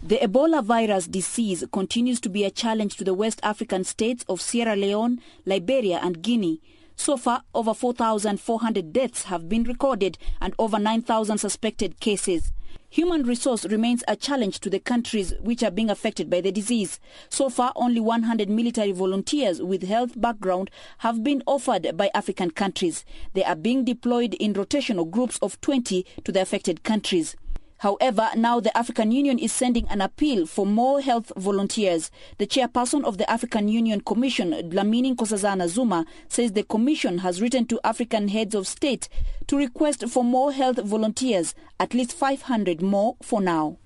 [0.03, 4.43] The Ebola virus disease continues to be a challenge to the West African states of
[4.43, 6.61] Sierra Leone, Liberia and Guinea.
[6.97, 12.53] So far, over 4,400 deaths have been recorded and over 9,000 suspected cases.
[12.89, 16.99] Human resource remains a challenge to the countries which are being affected by the disease.
[17.29, 23.05] So far, only 100 military volunteers with health background have been offered by African countries.
[23.35, 27.37] They are being deployed in rotational groups of 20 to the affected countries.
[27.79, 32.11] However, now the African Union is sending an appeal for more health volunteers.
[32.39, 37.67] The chairperson of the African Union Commission, Dlamini Nkosazana Zuma, says the Commission has written
[37.67, 39.09] to African heads of state
[39.47, 43.77] to request for more health volunteers, at least 500 more for now.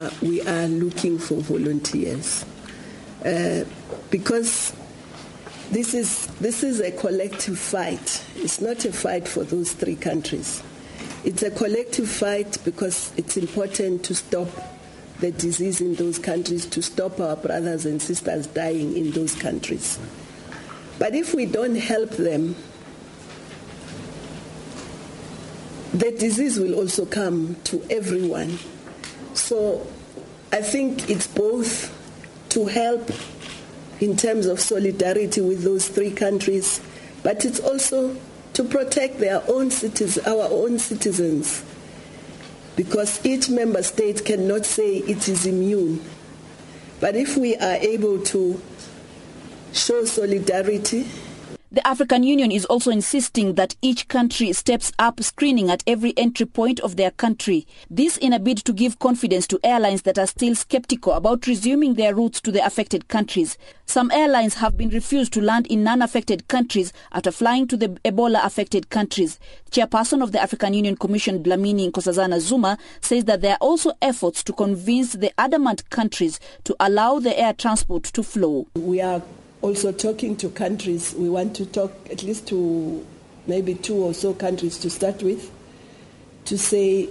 [0.00, 2.44] Uh, we are looking for volunteers
[3.24, 3.64] uh,
[4.10, 4.74] because
[5.70, 8.24] this is, this is a collective fight.
[8.36, 10.62] It's not a fight for those three countries.
[11.24, 14.48] It's a collective fight because it's important to stop
[15.20, 20.00] the disease in those countries, to stop our brothers and sisters dying in those countries.
[20.98, 22.56] But if we don't help them,
[25.94, 28.58] the disease will also come to everyone.
[29.34, 29.86] So
[30.50, 31.96] I think it's both
[32.48, 33.10] to help
[34.00, 36.80] in terms of solidarity with those three countries,
[37.22, 38.16] but it's also
[38.54, 41.62] to protect their own citizens, our own citizens,
[42.76, 46.02] because each member state cannot say it is immune.
[47.00, 48.60] But if we are able to
[49.72, 51.08] show solidarity,
[51.72, 56.44] the African Union is also insisting that each country steps up screening at every entry
[56.44, 57.66] point of their country.
[57.88, 61.94] This in a bid to give confidence to airlines that are still skeptical about resuming
[61.94, 63.56] their routes to the affected countries.
[63.86, 68.90] Some airlines have been refused to land in non-affected countries after flying to the Ebola-affected
[68.90, 69.40] countries.
[69.70, 74.44] Chairperson of the African Union Commission, Dlamini Nkosazana Zuma, says that there are also efforts
[74.44, 78.66] to convince the adamant countries to allow the air transport to flow.
[78.74, 79.22] We are
[79.62, 81.14] also talking to countries.
[81.14, 83.06] We want to talk at least to
[83.46, 85.50] maybe two or so countries to start with
[86.44, 87.08] to say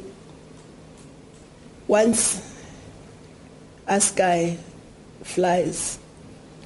[1.88, 2.42] once
[3.88, 4.58] ASKY
[5.24, 6.00] flies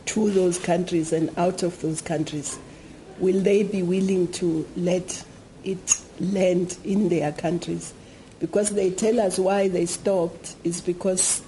[0.06, 2.60] to those countries and out of those countries,
[3.20, 5.24] will they be willing to let
[5.64, 7.94] it land in their countries?
[8.40, 11.42] Because they tell us why they stopped is because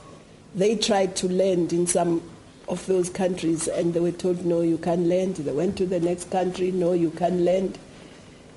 [0.55, 2.21] they tried to land in some
[2.67, 5.35] of those countries and they were told, no, you can't land.
[5.35, 7.77] They went to the next country, no, you can't land.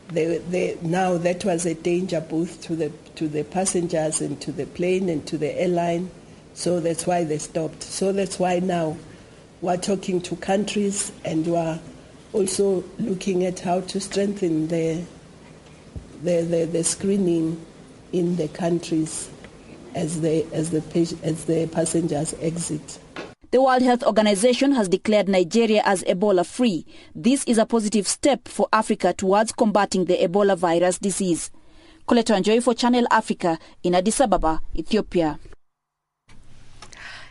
[0.08, 4.50] They, they, now that was a danger both to the, to the passengers and to
[4.50, 6.10] the plane and to the airline.
[6.54, 7.84] So that's why they stopped.
[7.84, 8.96] So that's why now
[9.60, 11.78] we're talking to countries and we're
[12.32, 15.04] also looking at how to strengthen the,
[16.22, 17.64] the, the, the screening
[18.12, 19.30] in the countries
[19.94, 20.82] as the, as, the,
[21.22, 22.98] as the passengers exit.
[23.52, 26.86] The World Health Organization has declared Nigeria as Ebola free.
[27.16, 31.50] This is a positive step for Africa towards combating the Ebola virus disease.
[32.06, 35.40] Coletta Wanjohi for Channel Africa in Addis Ababa, Ethiopia.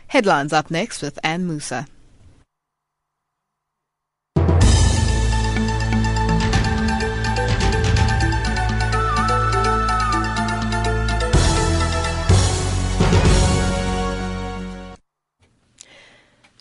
[0.08, 1.86] Headlines up next with Anne Musa.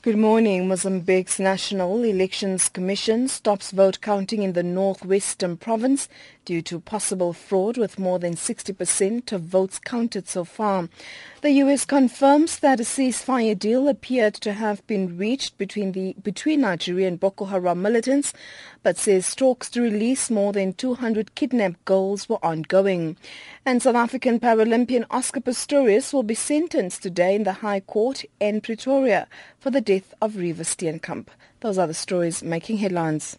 [0.02, 0.70] Good morning.
[0.70, 6.08] Mozambique's National Elections Commission stops vote counting in the northwestern province
[6.46, 10.88] due to possible fraud with more than 60% of votes counted so far.
[11.42, 16.62] The US confirms that a ceasefire deal appeared to have been reached between the between
[16.62, 18.32] Nigeria and Boko Haram militants,
[18.84, 23.18] but says talks to release more than 200 kidnapped girls were ongoing.
[23.70, 28.62] And South African Paralympian Oscar Pistorius will be sentenced today in the High Court in
[28.62, 29.28] Pretoria
[29.60, 31.28] for the death of Reeva Steenkamp.
[31.60, 33.38] Those are the stories making headlines.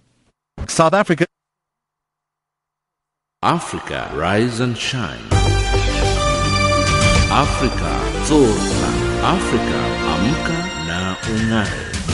[0.68, 1.26] South Africa
[3.42, 5.18] Africa, rise and shine.
[7.32, 7.92] Africa,
[8.30, 8.90] zorka.
[9.34, 9.80] Africa,
[10.14, 12.09] amka na ung'are.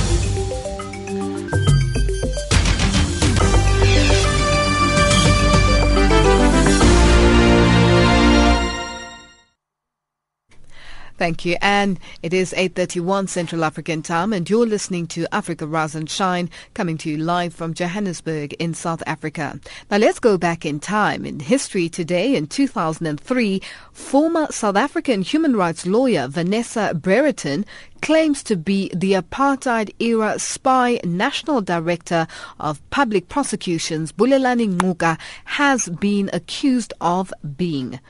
[11.19, 11.57] Thank you.
[11.63, 16.51] And it is 8.31 Central African time and you're listening to Africa Rise and Shine
[16.75, 19.59] coming to you live from Johannesburg in South Africa.
[19.91, 21.25] Now let's go back in time.
[21.25, 27.65] In history today in 2003, former South African human rights lawyer Vanessa Brereton
[28.03, 32.27] claims to be the apartheid-era spy national director
[32.61, 38.01] of public prosecutions Bulelani Ngcuka has been accused of being.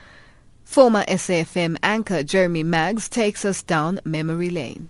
[0.67, 4.89] Former SAFM anchor Jeremy Maggs takes us down memory lane.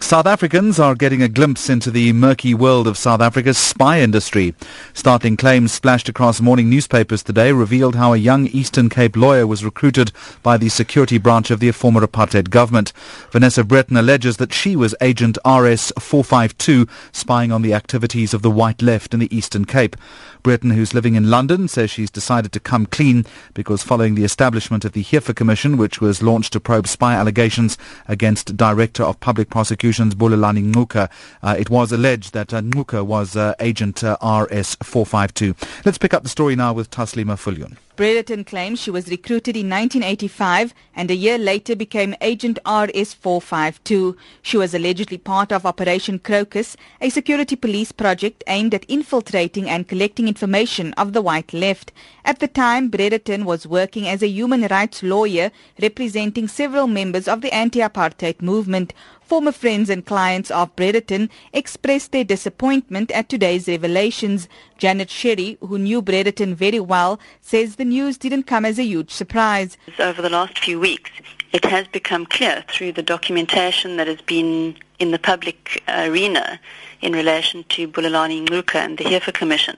[0.00, 4.52] South Africans are getting a glimpse into the murky world of South Africa's spy industry.
[4.92, 9.64] Startling claims splashed across morning newspapers today revealed how a young Eastern Cape lawyer was
[9.64, 10.10] recruited
[10.42, 12.92] by the security branch of the former apartheid government.
[13.30, 18.82] Vanessa Brereton alleges that she was agent RS-452 spying on the activities of the white
[18.82, 19.96] left in the Eastern Cape.
[20.44, 24.84] Brereton, who's living in London, says she's decided to come clean because following the establishment
[24.84, 27.78] of the Hefer Commission, which was launched to probe spy allegations
[28.08, 31.08] against Director of Public Prosecutions Bulelani Ngcuka,
[31.42, 35.56] uh, it was alleged that uh, Ngcuka was uh, agent uh, RS452.
[35.86, 37.78] Let's pick up the story now with Taslima Fulyun.
[37.96, 44.16] Brereton claims she was recruited in 1985 and a year later became Agent RS-452.
[44.42, 49.86] She was allegedly part of Operation Crocus, a security police project aimed at infiltrating and
[49.86, 51.92] collecting information of the white left.
[52.24, 57.40] At the time, Brereton was working as a human rights lawyer representing several members of
[57.40, 58.92] the anti-apartheid movement.
[59.26, 64.48] Former friends and clients of Brereton expressed their disappointment at today's revelations.
[64.76, 69.10] Janet Sherry, who knew Brereton very well, says the news didn't come as a huge
[69.10, 69.78] surprise.
[69.98, 71.10] Over the last few weeks,
[71.52, 76.60] it has become clear through the documentation that has been in the public arena
[77.00, 79.76] in relation to Bulelani Ngcuka and the Hefer Commission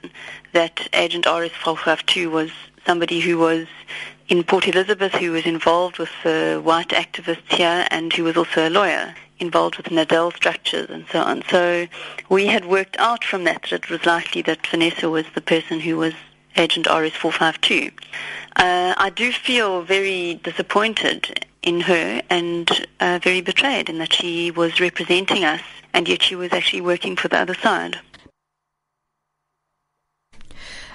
[0.54, 2.50] that Agent RS 452 was
[2.84, 3.68] somebody who was
[4.28, 8.68] in Port Elizabeth who was involved with the white activists here and who was also
[8.68, 11.42] a lawyer involved with Nadel structures and so on.
[11.50, 11.86] So
[12.28, 15.80] we had worked out from that that it was likely that Vanessa was the person
[15.80, 16.14] who was
[16.56, 17.92] Agent RS-452.
[18.56, 24.50] Uh, I do feel very disappointed in her and uh, very betrayed in that she
[24.50, 25.60] was representing us
[25.92, 27.98] and yet she was actually working for the other side.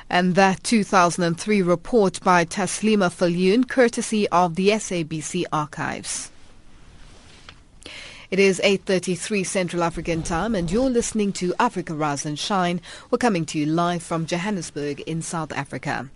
[0.10, 6.31] And that 2003 report by Taslima Fulyun, courtesy of the SABC archives.
[8.32, 12.80] It is 8.33 Central African time and you're listening to Africa Rise and Shine.
[13.10, 16.10] We're coming to you live from Johannesburg in South Africa.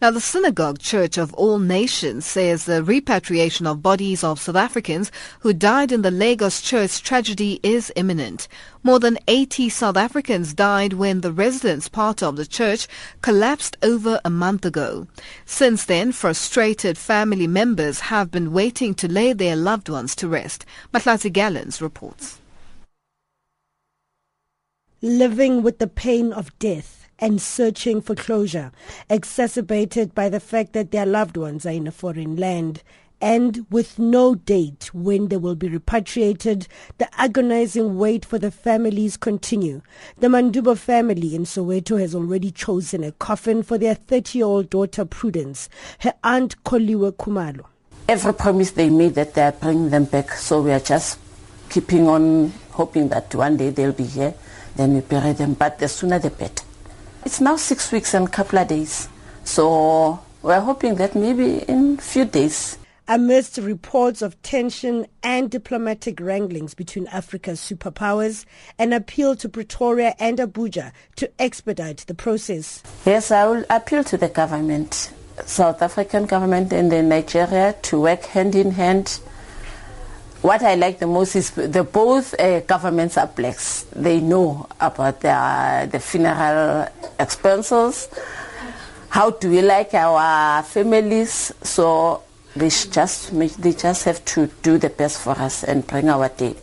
[0.00, 5.10] Now, the Synagogue Church of All Nations says the repatriation of bodies of South Africans
[5.40, 8.46] who died in the Lagos church tragedy is imminent.
[8.84, 12.86] More than 80 South Africans died when the residence part of the church
[13.22, 15.08] collapsed over a month ago.
[15.44, 20.64] Since then, frustrated family members have been waiting to lay their loved ones to rest.
[20.94, 22.38] Mahlatse Gallens reports.
[25.02, 28.72] Living with the pain of death and searching for closure,
[29.10, 32.82] exacerbated by the fact that their loved ones are in a foreign land
[33.20, 39.16] and with no date when they will be repatriated, the agonizing wait for the families
[39.16, 39.82] continue.
[40.18, 45.68] The Manduba family in Soweto has already chosen a coffin for their 30-year-old daughter Prudence,
[46.00, 47.64] her aunt Koliwe Kumalo.
[48.08, 51.18] Every promise they made that they are bringing them back, so we are just
[51.68, 54.32] keeping on hoping that one day they'll be here,
[54.76, 56.67] then we bury them, but the sooner the better.
[57.28, 59.06] It's now six weeks and a couple of days.
[59.44, 62.78] So we're hoping that maybe in a few days.
[63.06, 68.46] Amidst reports of tension and diplomatic wranglings between Africa's superpowers,
[68.78, 72.82] an appeal to Pretoria and Abuja to expedite the process.
[73.04, 75.12] Yes, I will appeal to the government,
[75.44, 79.20] South African government and the Nigeria to work hand in hand
[80.42, 83.84] what I like the most is the both uh, governments are blacks.
[83.94, 88.08] They know about the, the funeral expenses.
[89.08, 91.52] How do we like our families?
[91.62, 92.22] So
[92.54, 96.56] they just they just have to do the best for us and bring our dead,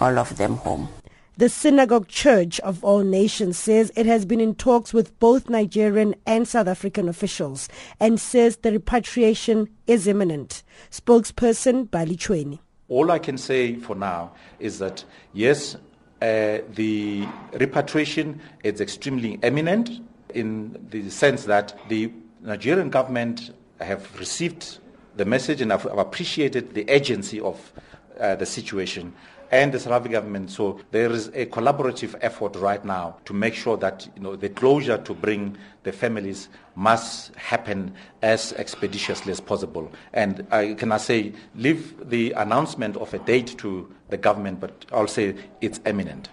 [0.00, 0.88] all of them home.
[1.36, 6.16] The Synagogue Church of All Nations says it has been in talks with both Nigerian
[6.26, 7.68] and South African officials
[8.00, 10.64] and says the repatriation is imminent.
[10.90, 12.58] Spokesperson Bali Chweni.
[12.88, 15.76] All I can say for now is that yes,
[16.22, 19.90] uh, the repatriation is extremely imminent
[20.34, 22.10] in the sense that the
[22.40, 24.78] Nigerian government have received
[25.16, 27.72] the message and have appreciated the urgency of
[28.18, 29.12] uh, the situation
[29.50, 30.50] and the South African government.
[30.50, 34.48] So there is a collaborative effort right now to make sure that you know the
[34.48, 39.90] closure to bring the families must happen as expeditiously as possible.
[40.12, 45.06] And I cannot say leave the announcement of a date to the government, but I'll
[45.06, 46.28] say it's imminent.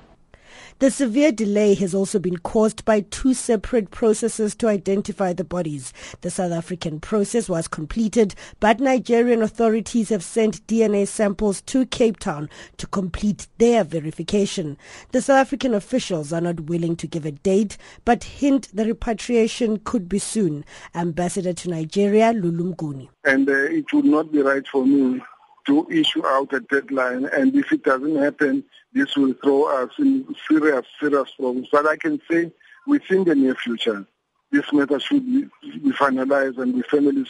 [0.80, 5.94] The severe delay has also been caused by two separate processes to identify the bodies.
[6.20, 12.20] The South African process was completed, but Nigerian authorities have sent DNA samples to Cape
[12.20, 14.78] Town to complete their verification.
[15.14, 19.80] The South African officials are not willing to give a date, but hint the repatriation
[19.86, 20.66] could be soon.
[20.94, 23.08] Ambassador to Nigeria, Lulu Mnguni.
[23.24, 25.22] And uh, it would not be right for me
[25.68, 27.26] to issue out a deadline.
[27.26, 28.66] And if it doesn't happen,
[28.96, 31.68] this will throw us in serious, serious problems.
[31.72, 32.52] But I can say
[32.88, 34.06] within the near future,
[34.52, 37.28] this matter should be, be finalized and the families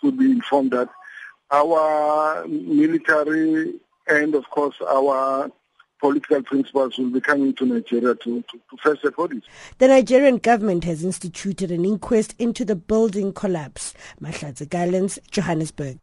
[0.00, 0.88] should be informed that
[1.50, 3.74] our military
[4.08, 5.50] and, of course, our
[6.00, 9.42] political principals will be coming to Nigeria to, to, to fetch the bodies.
[9.76, 13.92] The Nigerian government has instituted an inquest into the building collapse.
[14.22, 15.98] Mahlatse Gallens, Johannesburg.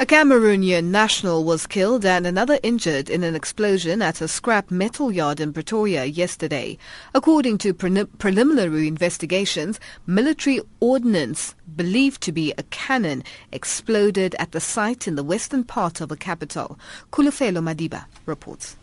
[0.00, 5.10] A Cameroonian national was killed and another injured in an explosion at a scrap metal
[5.10, 6.78] yard in Pretoria yesterday.
[7.14, 14.60] According to pre- preliminary investigations, military ordnance believed to be a cannon exploded at the
[14.60, 16.78] site in the western part of the capital.
[17.10, 18.76] Kulufelo Madiba reports.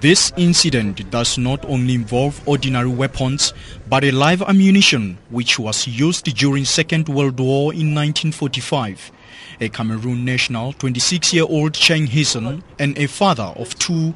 [0.00, 3.52] This incident does not only involve ordinary weapons,
[3.88, 9.10] but a live ammunition which was used during Second World War in 1945.
[9.60, 14.14] A Cameroon national, 26-year-old Cheng Hison, and a father of two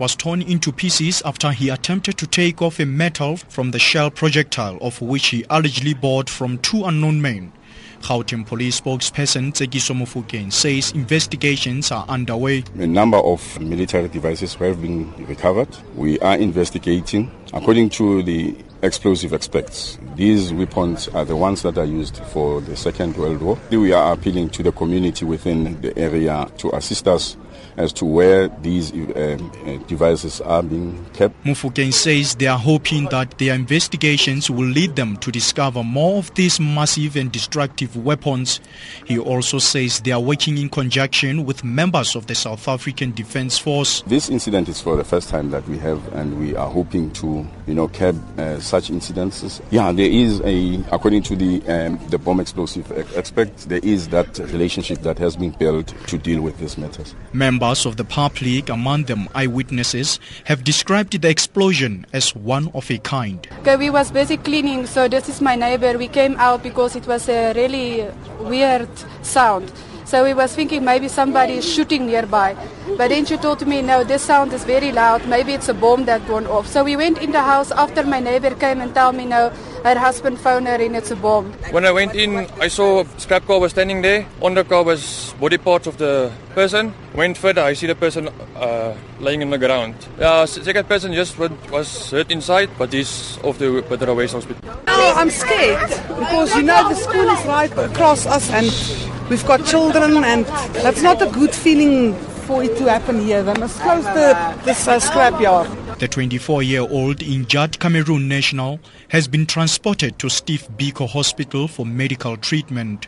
[0.00, 4.10] was torn into pieces after he attempted to take off a metal from the shell
[4.10, 7.52] projectile of which he allegedly bought from two unknown men.
[8.00, 12.64] Gauteng police spokesperson Tsekiso Mofokeng says investigations are underway.
[12.78, 15.68] A number of military devices have been recovered.
[15.94, 19.98] We are investigating according to the explosive experts.
[20.16, 23.58] These weapons are the ones that are used for the Second World War.
[23.70, 27.36] We are appealing to the community within the area to assist us
[27.80, 31.34] as to where these um, uh, devices are being kept.
[31.44, 36.32] Mofokeng says they are hoping that their investigations will lead them to discover more of
[36.34, 38.60] these massive and destructive weapons.
[39.06, 43.58] He also says they are working in conjunction with members of the South African Defence
[43.58, 44.02] Force.
[44.02, 47.46] This incident is for the first time that we have, and we are hoping to,
[47.66, 49.62] you know, curb uh, such incidences.
[49.70, 54.38] Yeah, there is a, according to the um, the bomb explosive expert, there is that
[54.38, 57.14] relationship that has been built to deal with these matters.
[57.32, 62.90] Members Members of the public, among them eyewitnesses, have described the explosion as one of
[62.90, 63.46] a kind.
[63.60, 65.96] Okay, we was busy cleaning, so this is my neighbor.
[65.96, 68.08] We came out because it was a really
[68.40, 68.88] weird
[69.22, 69.70] sound.
[70.04, 72.56] So we was thinking maybe somebody is shooting nearby.
[72.98, 75.28] But then she told me, no, this sound is very loud.
[75.28, 76.66] Maybe it's a bomb that went off.
[76.66, 79.52] So we went in the house after my neighbor came and told me, no,
[79.84, 81.52] her husband phoned her and it's a bomb.
[81.70, 84.26] When I went in, I saw scrap car was standing there.
[84.40, 86.92] On the car was body parts of the person.
[87.14, 89.94] Went further, I see the person uh, laying on the ground.
[90.16, 94.62] The second person just was hurt inside, but he's off the Better Waste Hospital.
[94.88, 99.64] Oh, I'm scared because you know the school is right across us and we've got
[99.64, 100.44] children and
[100.84, 102.14] that's not a good feeling
[102.46, 103.42] for it to happen here.
[103.42, 105.89] They must close the, this uh, scrapyard.
[106.00, 108.80] The 24-year-old injured Cameroon national
[109.10, 113.06] has been transported to Steve Biko Hospital for medical treatment.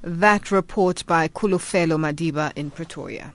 [0.00, 3.34] That report by Kulufelo Madiba in Pretoria.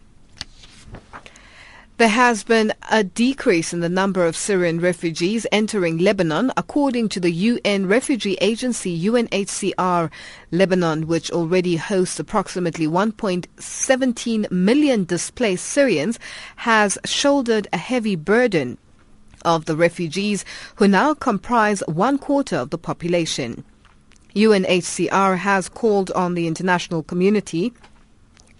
[1.97, 7.19] There has been a decrease in the number of Syrian refugees entering Lebanon, according to
[7.19, 10.11] the UN Refugee Agency UNHCR.
[10.51, 16.19] Lebanon, which already hosts approximately 1.17 million displaced Syrians,
[16.57, 18.77] has shouldered a heavy burden
[19.43, 20.45] of the refugees
[20.75, 23.63] who now comprise one quarter of the population.
[24.35, 27.73] UNHCR has called on the international community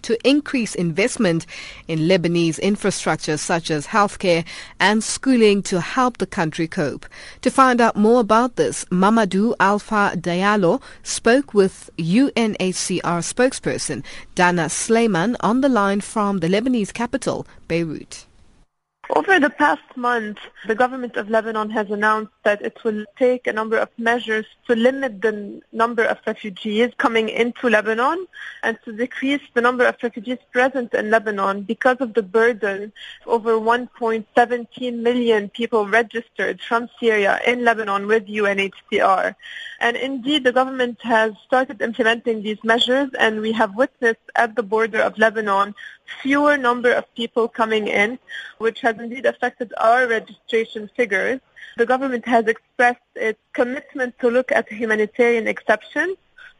[0.02, 1.46] to increase investment
[1.88, 4.44] in Lebanese infrastructure such as healthcare
[4.78, 7.06] and schooling to help the country cope.
[7.42, 15.36] To find out more about this, Mamadou Alpha Diallo spoke with UNHCR spokesperson Dana Sleiman
[15.40, 18.27] on the line from the Lebanese capital, Beirut.
[19.16, 23.52] Over the past month, the government of Lebanon has announced that it will take a
[23.54, 28.26] number of measures to limit the number of refugees coming into Lebanon
[28.62, 32.92] and to decrease the number of refugees present in Lebanon because of the burden
[33.26, 39.34] over 1.17 million people registered from Syria in Lebanon with UNHCR.
[39.80, 44.62] And indeed, the government has started implementing these measures, and we have witnessed at the
[44.62, 45.74] border of Lebanon
[46.22, 48.18] fewer number of people coming in,
[48.58, 51.40] which has indeed affected our registration figures.
[51.76, 56.16] The government has expressed its commitment to look at humanitarian exceptions.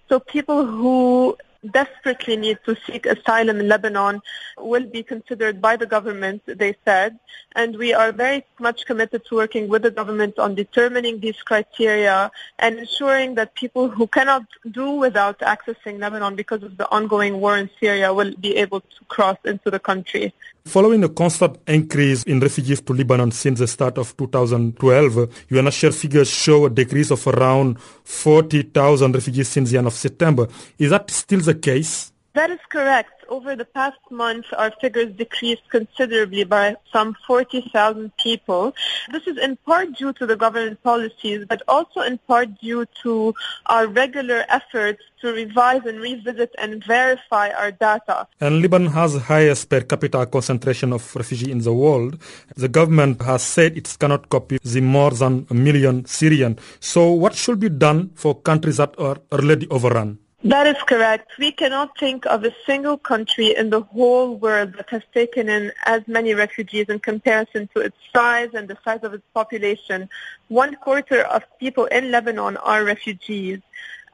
[0.09, 1.37] So people who
[1.73, 4.21] desperately need to seek asylum in Lebanon
[4.59, 7.19] will be considered by the government, they said.
[7.55, 12.31] And we are very much committed to working with the government on determining these criteria
[12.59, 17.59] and ensuring that people who cannot do without accessing Lebanon because of the ongoing war
[17.59, 20.33] in Syria will be able to cross into the country.
[20.69, 26.29] Following a constant increase in refugees to Lebanon since the start of 2012, UNHCR figures
[26.29, 30.47] show a decrease of around 40,000 refugees since the end of September.
[30.79, 32.13] Is that still the case?
[32.35, 33.25] That is correct.
[33.29, 38.75] Over the past month, our figures decreased considerably by some 40,000 people.
[39.11, 43.35] This is in part due to the government policies, but also in part due to
[43.67, 48.29] our regular efforts to revise and revisit and verify our data.
[48.41, 52.23] And Lebanon has the highest per capita concentration of refugees in the world.
[52.57, 56.59] The government has said it cannot copy the more than a million Syrian.
[56.79, 60.19] So what should be done for countries that are already overrun?
[60.45, 61.32] That is correct.
[61.36, 65.72] We cannot think of a single country in the whole world that has taken in
[65.84, 70.09] as many refugees in comparison to its size and the size of its population.
[70.47, 73.61] One quarter of people in Lebanon are refugees.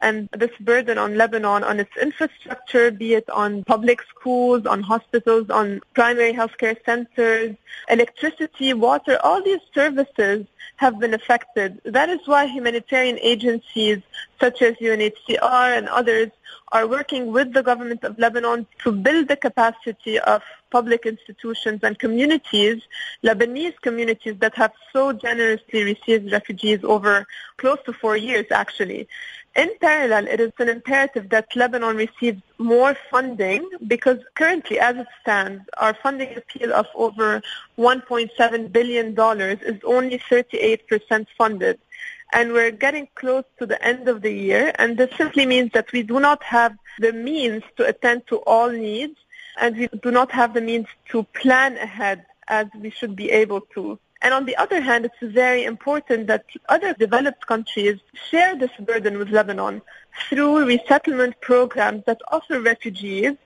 [0.01, 5.51] And this burden on Lebanon, on its infrastructure, be it on public schools, on hospitals,
[5.51, 7.55] on primary healthcare centers,
[7.91, 10.47] electricity, water, all these services
[10.77, 11.81] have been affected.
[11.85, 14.01] That is why humanitarian agencies
[14.41, 16.31] such as UNHCR and others
[16.73, 21.99] are working with the government of Lebanon to build the capacity of public institutions and
[21.99, 22.83] communities,
[23.23, 27.27] Lebanese communities that have so generously received refugees over
[27.59, 29.07] close to four years actually.
[29.55, 35.07] In parallel, it is an imperative that Lebanon receives more funding because currently, as it
[35.23, 37.41] stands, our funding appeal of over
[37.79, 39.15] $1.7 billion
[39.73, 41.79] is only 38% funded.
[42.33, 45.93] And we're getting close to the end of the year, and this simply means that
[45.93, 49.17] we do not have the means to attend to all needs,
[49.61, 53.61] and we do not have the means to plan ahead as we should be able
[53.75, 53.99] to.
[54.23, 58.01] And on the other hand, it's very important that other developed countries
[58.31, 59.83] share this burden with Lebanon
[60.29, 63.37] through resettlement programs that offer refugees,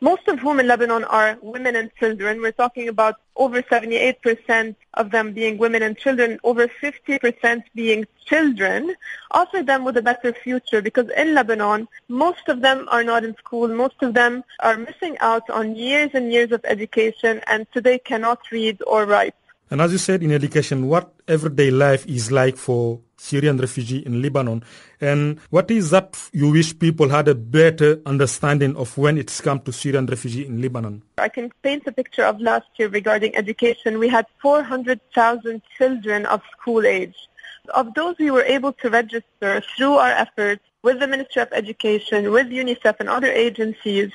[0.00, 2.40] most of whom in Lebanon are women and children.
[2.40, 8.94] We're talking about over 78% of them being women and children, over 50% being children,
[9.30, 13.36] offer them with a better future because in Lebanon, most of them are not in
[13.36, 13.68] school.
[13.68, 18.40] Most of them are missing out on years and years of education and today cannot
[18.50, 19.34] read or write.
[19.70, 24.20] And as you said in education, what everyday life is like for Syrian refugee in
[24.20, 24.62] Lebanon,
[25.00, 29.60] and what is that you wish people had a better understanding of when it's come
[29.60, 31.02] to Syrian refugee in Lebanon?
[31.16, 33.98] I can paint a picture of last year regarding education.
[33.98, 37.16] We had 400,000 children of school age.
[37.74, 42.30] Of those we were able to register through our efforts with the Ministry of Education,
[42.30, 44.10] with UNICEF and other agencies,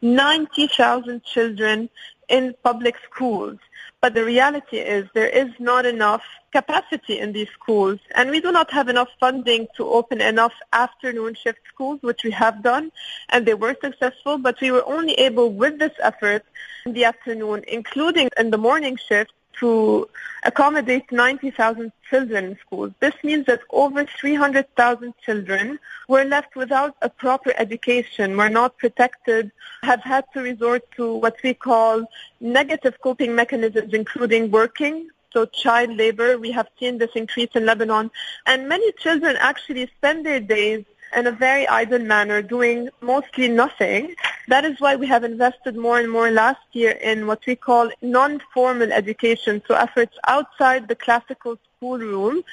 [0.00, 1.90] 90,000 children
[2.30, 3.58] in public schools.
[4.04, 8.00] But the reality is there is not enough capacity in these schools.
[8.14, 12.30] And we do not have enough funding to open enough afternoon shift schools, which we
[12.32, 12.92] have done.
[13.30, 16.44] And they were successful, but we were only able with this effort
[16.84, 20.08] in the afternoon, including in the morning shift, to
[20.44, 22.92] accommodate 90,000 children in schools.
[23.00, 25.78] This means that over 300,000 children
[26.08, 29.50] were left without a proper education, were not protected,
[29.82, 32.06] have had to resort to what we call
[32.40, 36.38] negative coping mechanisms, including working, so child labor.
[36.38, 38.10] We have seen this increase in Lebanon.
[38.46, 40.84] And many children actually spend their days
[41.16, 44.14] in a very idle manner, doing mostly nothing
[44.48, 47.90] That is why we have invested more and more last year in what we call
[48.02, 52.44] non-formal education, so efforts outside the classical schoolroom,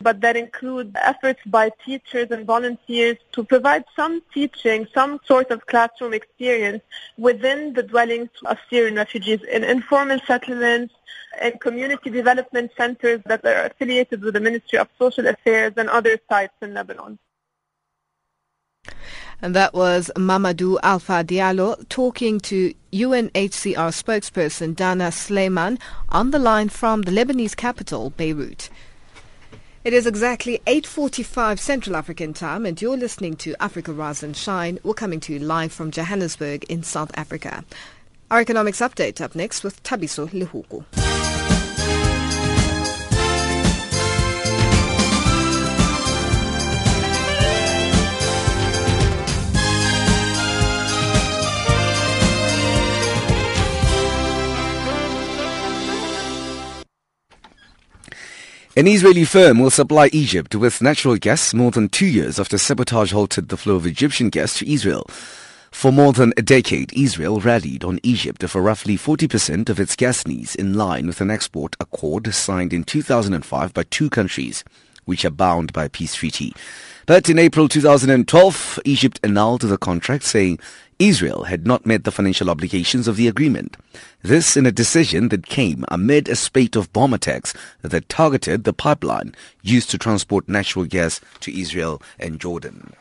[0.00, 5.66] but that include efforts by teachers and volunteers to provide some teaching, some sort of
[5.66, 6.82] classroom experience
[7.18, 10.94] within the dwellings of Syrian refugees in informal settlements
[11.40, 16.16] and community development centers that are affiliated with the Ministry of Social Affairs and other
[16.28, 17.18] sites in Lebanon.
[19.42, 25.78] And that was Mamadou Alpha Diallo talking to UNHCR spokesperson Dana Sleiman
[26.10, 28.68] on the line from the Lebanese capital, Beirut.
[29.82, 34.78] It is exactly 8.45 Central African time and you're listening to Africa Rise and Shine.
[34.82, 37.64] We're coming to you live from Johannesburg in South Africa.
[38.30, 41.29] Our economics update up next with Tabiso Lehuku.
[58.76, 63.10] An Israeli firm will supply Egypt with natural gas more than two years after sabotage
[63.10, 65.06] halted the flow of Egyptian gas to Israel.
[65.72, 70.24] For more than a decade, Israel rallied on Egypt for roughly 40% of its gas
[70.24, 74.62] needs in line with an export accord signed in 2005 by two countries,
[75.04, 76.54] which are bound by peace treaty.
[77.06, 80.60] But in April 2012, Egypt annulled the contract saying
[81.00, 83.78] Israel had not met the financial obligations of the agreement.
[84.22, 88.74] This in a decision that came amid a spate of bomb attacks that targeted the
[88.74, 92.92] pipeline used to transport natural gas to Israel and Jordan.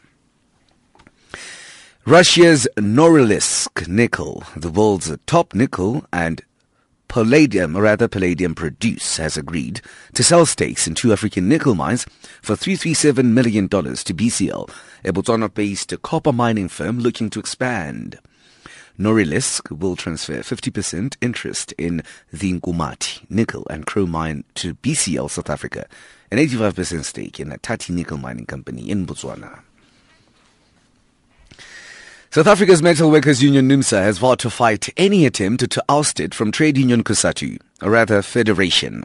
[2.06, 6.42] Russia's Norilsk nickel, the world's top nickel and
[7.10, 9.82] Palladium, or rather Palladium Produce, has agreed
[10.14, 12.06] to sell stakes in two African nickel mines
[12.40, 13.78] for $337 million to
[14.14, 14.70] BCL,
[15.04, 18.20] a Botswana-based copper mining firm looking to expand.
[19.00, 25.50] Norilsk will transfer 50% interest in the Nkomati nickel and chrome mine to BCL South
[25.50, 25.88] Africa,
[26.30, 29.62] an 85% stake in a Tati nickel mining company in Botswana.
[32.32, 36.36] South Africa's Metal Workers Union NUMSA has vowed to fight any attempt to oust it
[36.36, 39.04] from trade union COSATU, or rather federation.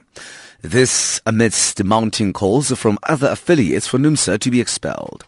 [0.60, 5.24] This amidst mounting calls from other affiliates for NUMSA to be expelled.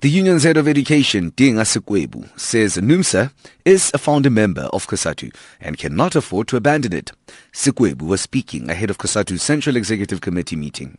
[0.00, 3.30] The union's head of education, Dinga Sikwebu, says NUMSA
[3.66, 7.12] is a founding member of COSATU and cannot afford to abandon it.
[7.52, 10.96] Sikwebu was speaking ahead of COSATU's Central Executive Committee meeting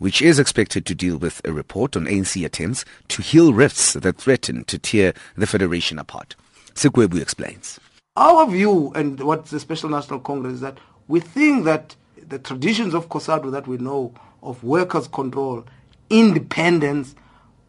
[0.00, 4.16] which is expected to deal with a report on ANC attempts to heal rifts that
[4.16, 6.34] threaten to tear the federation apart.
[6.74, 7.78] Sikwebu explains.
[8.16, 12.94] Our view and what the Special National Congress is that we think that the traditions
[12.94, 15.66] of COSATU that we know of workers' control,
[16.08, 17.14] independence,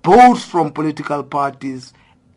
[0.01, 1.93] both from political parties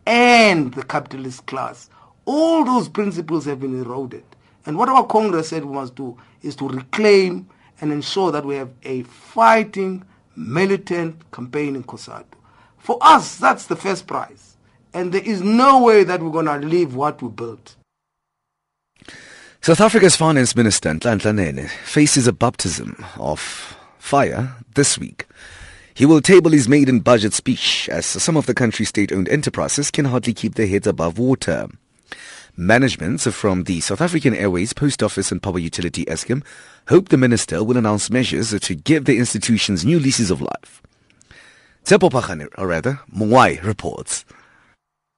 [0.06, 1.88] and the capitalist class,
[2.24, 4.24] all those principles have been eroded.
[4.66, 7.48] And what our Congress said we must do is to reclaim
[7.80, 10.04] and ensure that we have a fighting,
[10.36, 12.24] militant campaign in COSATU.
[12.78, 14.56] For us, that's the first prize.
[14.92, 17.76] And there is no way that we're going to leave what we built.
[19.60, 25.26] South Africa's Finance Minister, Nhlanhla faces a baptism of fire this week.
[25.94, 30.04] He will table his maiden budget speech as some of the country's state-owned enterprises can
[30.04, 31.68] hardly keep their heads above water.
[32.56, 36.44] Managements from the South African Airways, Post Office and Power Utility Eskom
[36.88, 40.82] hope the minister will announce measures to give the institutions new leases of life.
[41.84, 44.24] Tsepo Pachane, or rather, Mungwai reports.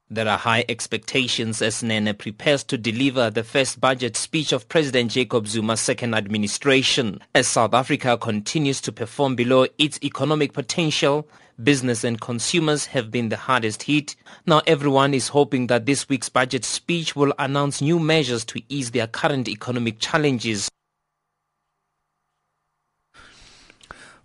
[0.08, 5.10] There are high expectations as Nene prepares to deliver the first budget speech of President
[5.10, 7.20] Jacob Zuma's second administration.
[7.34, 11.28] As South Africa continues to perform below its economic potential,
[11.60, 14.14] business and consumers have been the hardest hit.
[14.46, 18.92] Now everyone is hoping that this week's budget speech will announce new measures to ease
[18.92, 20.70] their current economic challenges.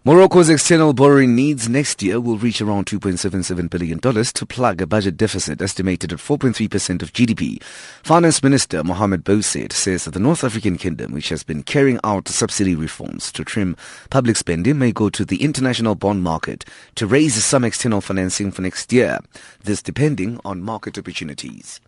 [0.03, 5.15] Morocco's external borrowing needs next year will reach around $2.77 billion to plug a budget
[5.15, 7.61] deficit estimated at 4.3% of GDP.
[8.01, 12.27] Finance Minister Mohamed Boussaid says that the North African Kingdom, which has been carrying out
[12.27, 13.77] subsidy reforms to trim
[14.09, 18.63] public spending, may go to the international bond market to raise some external financing for
[18.63, 19.19] next year,
[19.65, 21.79] this depending on market opportunities.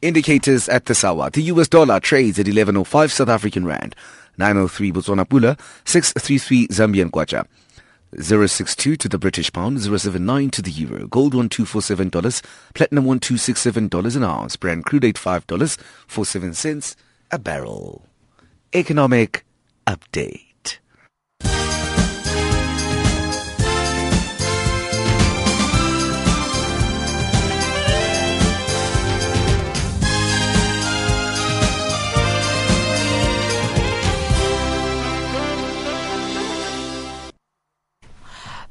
[0.00, 1.30] Indicators at the hour.
[1.30, 3.96] The US dollar trades at 11.05 South African Rand.
[4.38, 7.46] 903 Botswana Pula, 633 Zambian Kwacha.
[8.18, 14.56] 062 to the British pound, 079 to the euro, gold $1247, platinum $1267 an ounce,
[14.56, 16.96] Brent crude $85, 47 cents
[17.30, 18.06] a barrel.
[18.74, 19.44] Economic
[19.86, 20.51] update.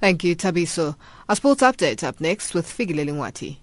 [0.01, 0.95] Thank you, Tabiso.
[1.29, 3.57] A sports update up next with Figile Lingwati.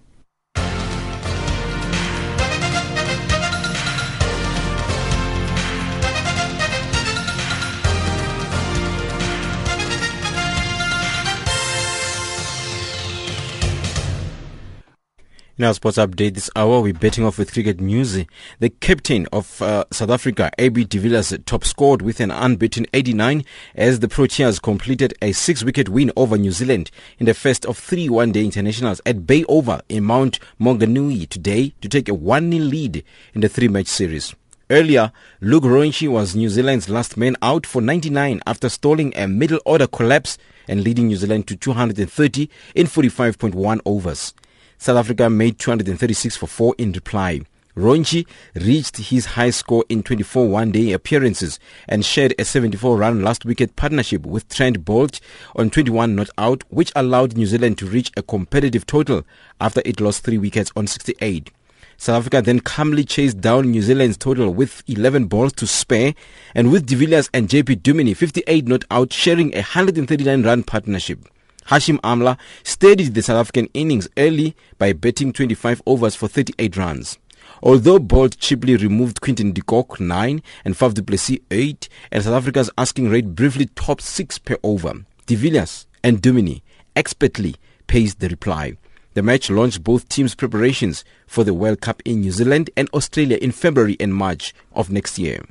[15.61, 18.17] Our sports update this hour, we're betting off with cricket news.
[18.59, 23.43] The captain of uh, South Africa, AB de Villiers, top scored with an unbeaten 89
[23.75, 28.07] as the Proteas completed a six-wicket win over New Zealand in the first of three
[28.07, 33.03] one-day internationals at Bay Oval in Mount Maunganui today to take a 1-0 lead
[33.33, 34.33] in the three-match series.
[34.69, 39.59] Earlier, Luke Ronchi was New Zealand's last man out for 99 after stalling a middle
[39.65, 40.37] order collapse
[40.69, 44.33] and leading New Zealand to 230 in 45.1 overs.
[44.81, 47.41] South Africa made 236 for 4 in reply.
[47.75, 48.25] Ronchi
[48.55, 54.47] reached his high score in 24 one-day appearances and shared a 74-run last-wicket partnership with
[54.47, 55.19] Trent Boult
[55.57, 59.25] on 21 not out, which allowed New Zealand to reach a competitive total
[59.59, 61.51] after it lost three wickets on 68.
[61.97, 66.13] South Africa then calmly chased down New Zealand's total with 11 balls to spare
[66.55, 71.19] and with de Villiers and JP Duminy 58 not out sharing a 139-run partnership.
[71.67, 77.19] Hashim Amla steadied the South African innings early by betting 25 overs for 38 runs.
[77.61, 82.33] Although Boult cheaply removed Quinton de Kock 9 and Faf du Plessis 8, and South
[82.33, 84.93] Africa's asking rate briefly topped 6 per over,
[85.25, 86.61] de Villiers and Duminy
[86.95, 87.55] expertly
[87.87, 88.77] paced the reply.
[89.13, 93.37] The match launched both teams' preparations for the World Cup in New Zealand and Australia
[93.41, 95.43] in February and March of next year.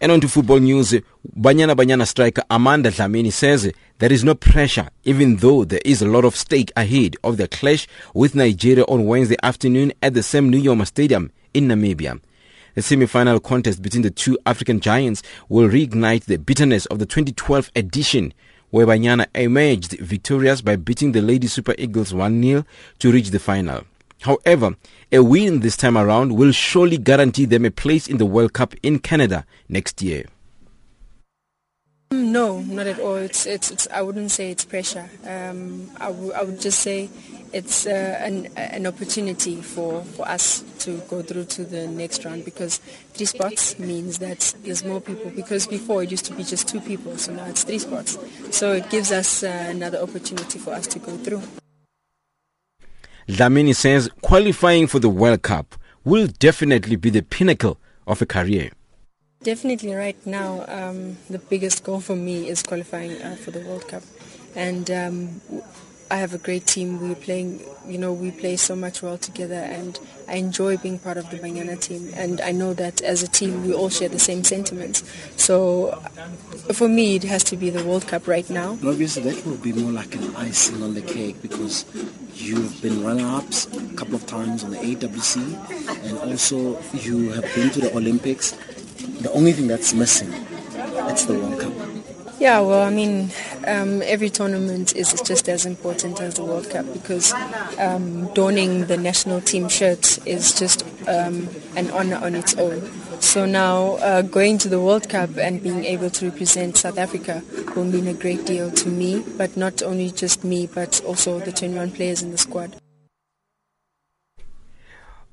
[0.00, 0.92] And on to football news,
[1.36, 6.06] Banyana Banyana striker Amanda Dlamini says there is no pressure, even though there is a
[6.08, 10.52] lot of stake ahead of the clash with Nigeria on Wednesday afternoon at the Sam
[10.52, 12.20] Nujoma Stadium in Namibia.
[12.76, 17.72] The semi-final contest between the two African giants will reignite the bitterness of the 2012
[17.74, 18.32] edition,
[18.70, 22.64] where Banyana emerged victorious by beating the Lady Super Eagles 1-0
[23.00, 23.82] to reach the final.
[24.20, 24.76] However,
[25.12, 28.74] a win this time around will surely guarantee them a place in the World Cup
[28.82, 30.26] in Canada next year.
[32.10, 33.16] No, not at all.
[33.16, 35.10] It's, it's, it's I wouldn't say it's pressure.
[35.26, 37.10] Um, I, w- I would just say
[37.52, 42.46] it's uh, an, an opportunity for, for us to go through to the next round
[42.46, 42.78] because
[43.12, 46.80] three spots means that there's more people because before it used to be just two
[46.80, 48.18] people, so now it's three spots.
[48.56, 51.42] So it gives us uh, another opportunity for us to go through.
[53.28, 58.70] Dlamini says qualifying for the World Cup will definitely be the pinnacle of a career.
[59.42, 63.86] Definitely, right now, um, the biggest goal for me is qualifying uh, for the World
[63.86, 64.02] Cup,
[64.56, 65.40] and um,
[66.10, 67.00] I have a great team.
[67.00, 71.18] We're playing, you know, we play so much well together, and I enjoy being part
[71.18, 72.10] of the Banyana team.
[72.14, 75.04] And I know that as a team, we all share the same sentiments.
[75.36, 76.00] So,
[76.72, 78.72] for me, it has to be the World Cup right now.
[78.84, 81.84] obviously, that will be more like an icing on the cake because
[82.34, 87.70] you've been runner-ups a couple of times on the AWC, and also you have been
[87.70, 88.52] to the Olympics.
[89.20, 90.32] The only thing that's missing,
[90.74, 91.97] it's the World Cup.
[92.40, 93.30] Yeah, well, I mean,
[93.66, 97.32] um, every tournament is just as important as the World Cup because
[97.78, 102.88] um, donning the national team shirt is just um, an honor on its own.
[103.20, 107.42] So now uh, going to the World Cup and being able to represent South Africa
[107.74, 111.50] will mean a great deal to me, but not only just me, but also the
[111.50, 112.76] 21 players in the squad.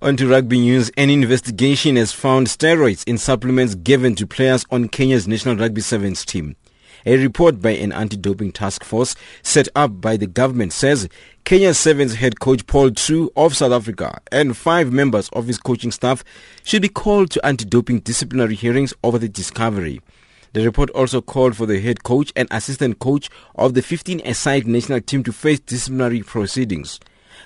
[0.02, 4.90] On to rugby news, an investigation has found steroids in supplements given to players on
[4.90, 6.56] Kenya's national rugby sevens team.
[7.08, 11.08] A report by an anti-doping task force set up by the government says
[11.44, 15.92] Kenya Sevens head coach Paul Treu of South Africa and five members of his coaching
[15.92, 16.24] staff
[16.64, 20.02] should be called to anti-doping disciplinary hearings over the discovery.
[20.54, 25.02] The report also called for the head coach and assistant coach of the 15-a-side national
[25.02, 27.00] team to face disciplinary proceedings.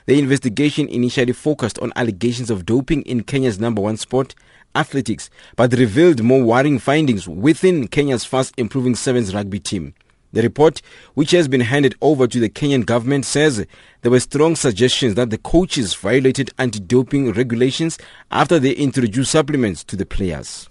[0.06, 4.36] The investigation initially focused on allegations of doping in Kenya's number one sport,
[4.80, 9.94] athletics, but revealed more worrying findings within Kenya's fast improving sevens rugby team.
[10.32, 10.82] The report,
[11.16, 13.66] which has been handed over to the Kenyan government, says
[14.02, 17.98] there were strong suggestions that the coaches violated anti-doping regulations
[18.30, 20.70] after they introduced supplements to the players.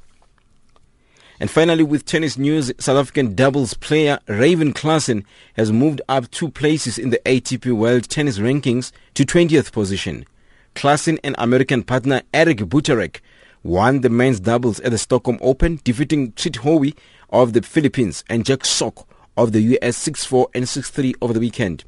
[1.41, 6.51] And finally, with tennis news, South African doubles player Raven Klaasen has moved up two
[6.51, 10.25] places in the ATP World Tennis Rankings to 20th position.
[10.75, 13.21] Klaasen and American partner Eric Butorac
[13.69, 16.95] won the men's doubles at the Stockholm Open, defeating Treat Huey
[17.29, 19.07] of the Philippines and Jack Sock
[19.37, 21.85] of the US 6-4 and 6-3 over the weekend.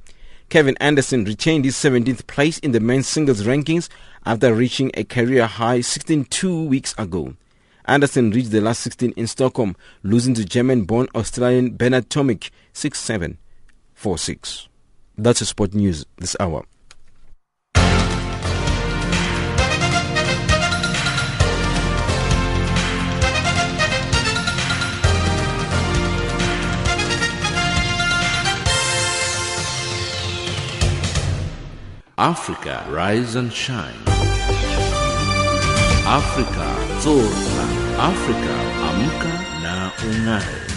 [0.50, 3.88] Kevin Anderson retained his 17th place in the men's singles rankings
[4.26, 7.34] after reaching a career high 16 two weeks ago.
[7.86, 13.38] Anderson reached the last 16 in Stockholm, losing to German-born Australian Bernard Tomic 6-7,
[13.98, 14.68] 4-6.
[15.16, 16.66] That's a sport news this hour.
[32.20, 33.94] Africa, rise and shine.
[36.04, 37.64] Africa, zorka.
[37.96, 38.54] Africa,
[38.88, 40.70] amka na ungae.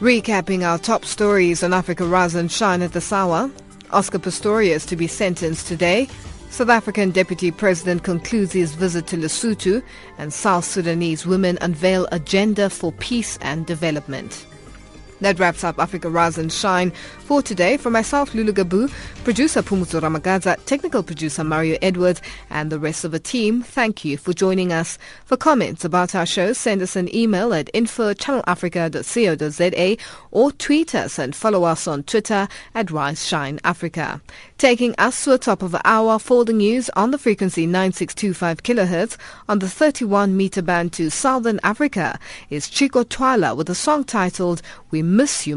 [0.00, 3.50] Recapping our top stories on Africa Rise and Shine at this hour.
[3.90, 6.08] Oscar Pistorius to be sentenced today.
[6.56, 9.82] South African Deputy President concludes his visit to Lesotho
[10.16, 14.46] and South Sudanese women unveil agenda for peace and development.
[15.20, 17.76] That wraps up Africa Rise and Shine for today.
[17.76, 18.90] For myself, Lulu Gabu,
[19.24, 24.18] producer Pumuzo Ramagaza, technical producer Mario Edwards, and the rest of the team, thank you
[24.18, 24.98] for joining us.
[25.24, 29.96] For comments about our show, send us an email at info.channelafrica.co.za
[30.30, 34.20] or tweet us and follow us on Twitter at Rise Shine Africa.
[34.58, 38.62] Taking us to the top of the hour for the news on the frequency 9625
[38.62, 39.16] kHz
[39.48, 42.18] on the 31 meter band to Southern Africa
[42.50, 44.60] is Chico Twala with a song titled
[44.90, 45.56] We Miss You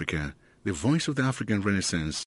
[0.00, 0.34] Africa,
[0.64, 2.24] the voice of the African Renaissance.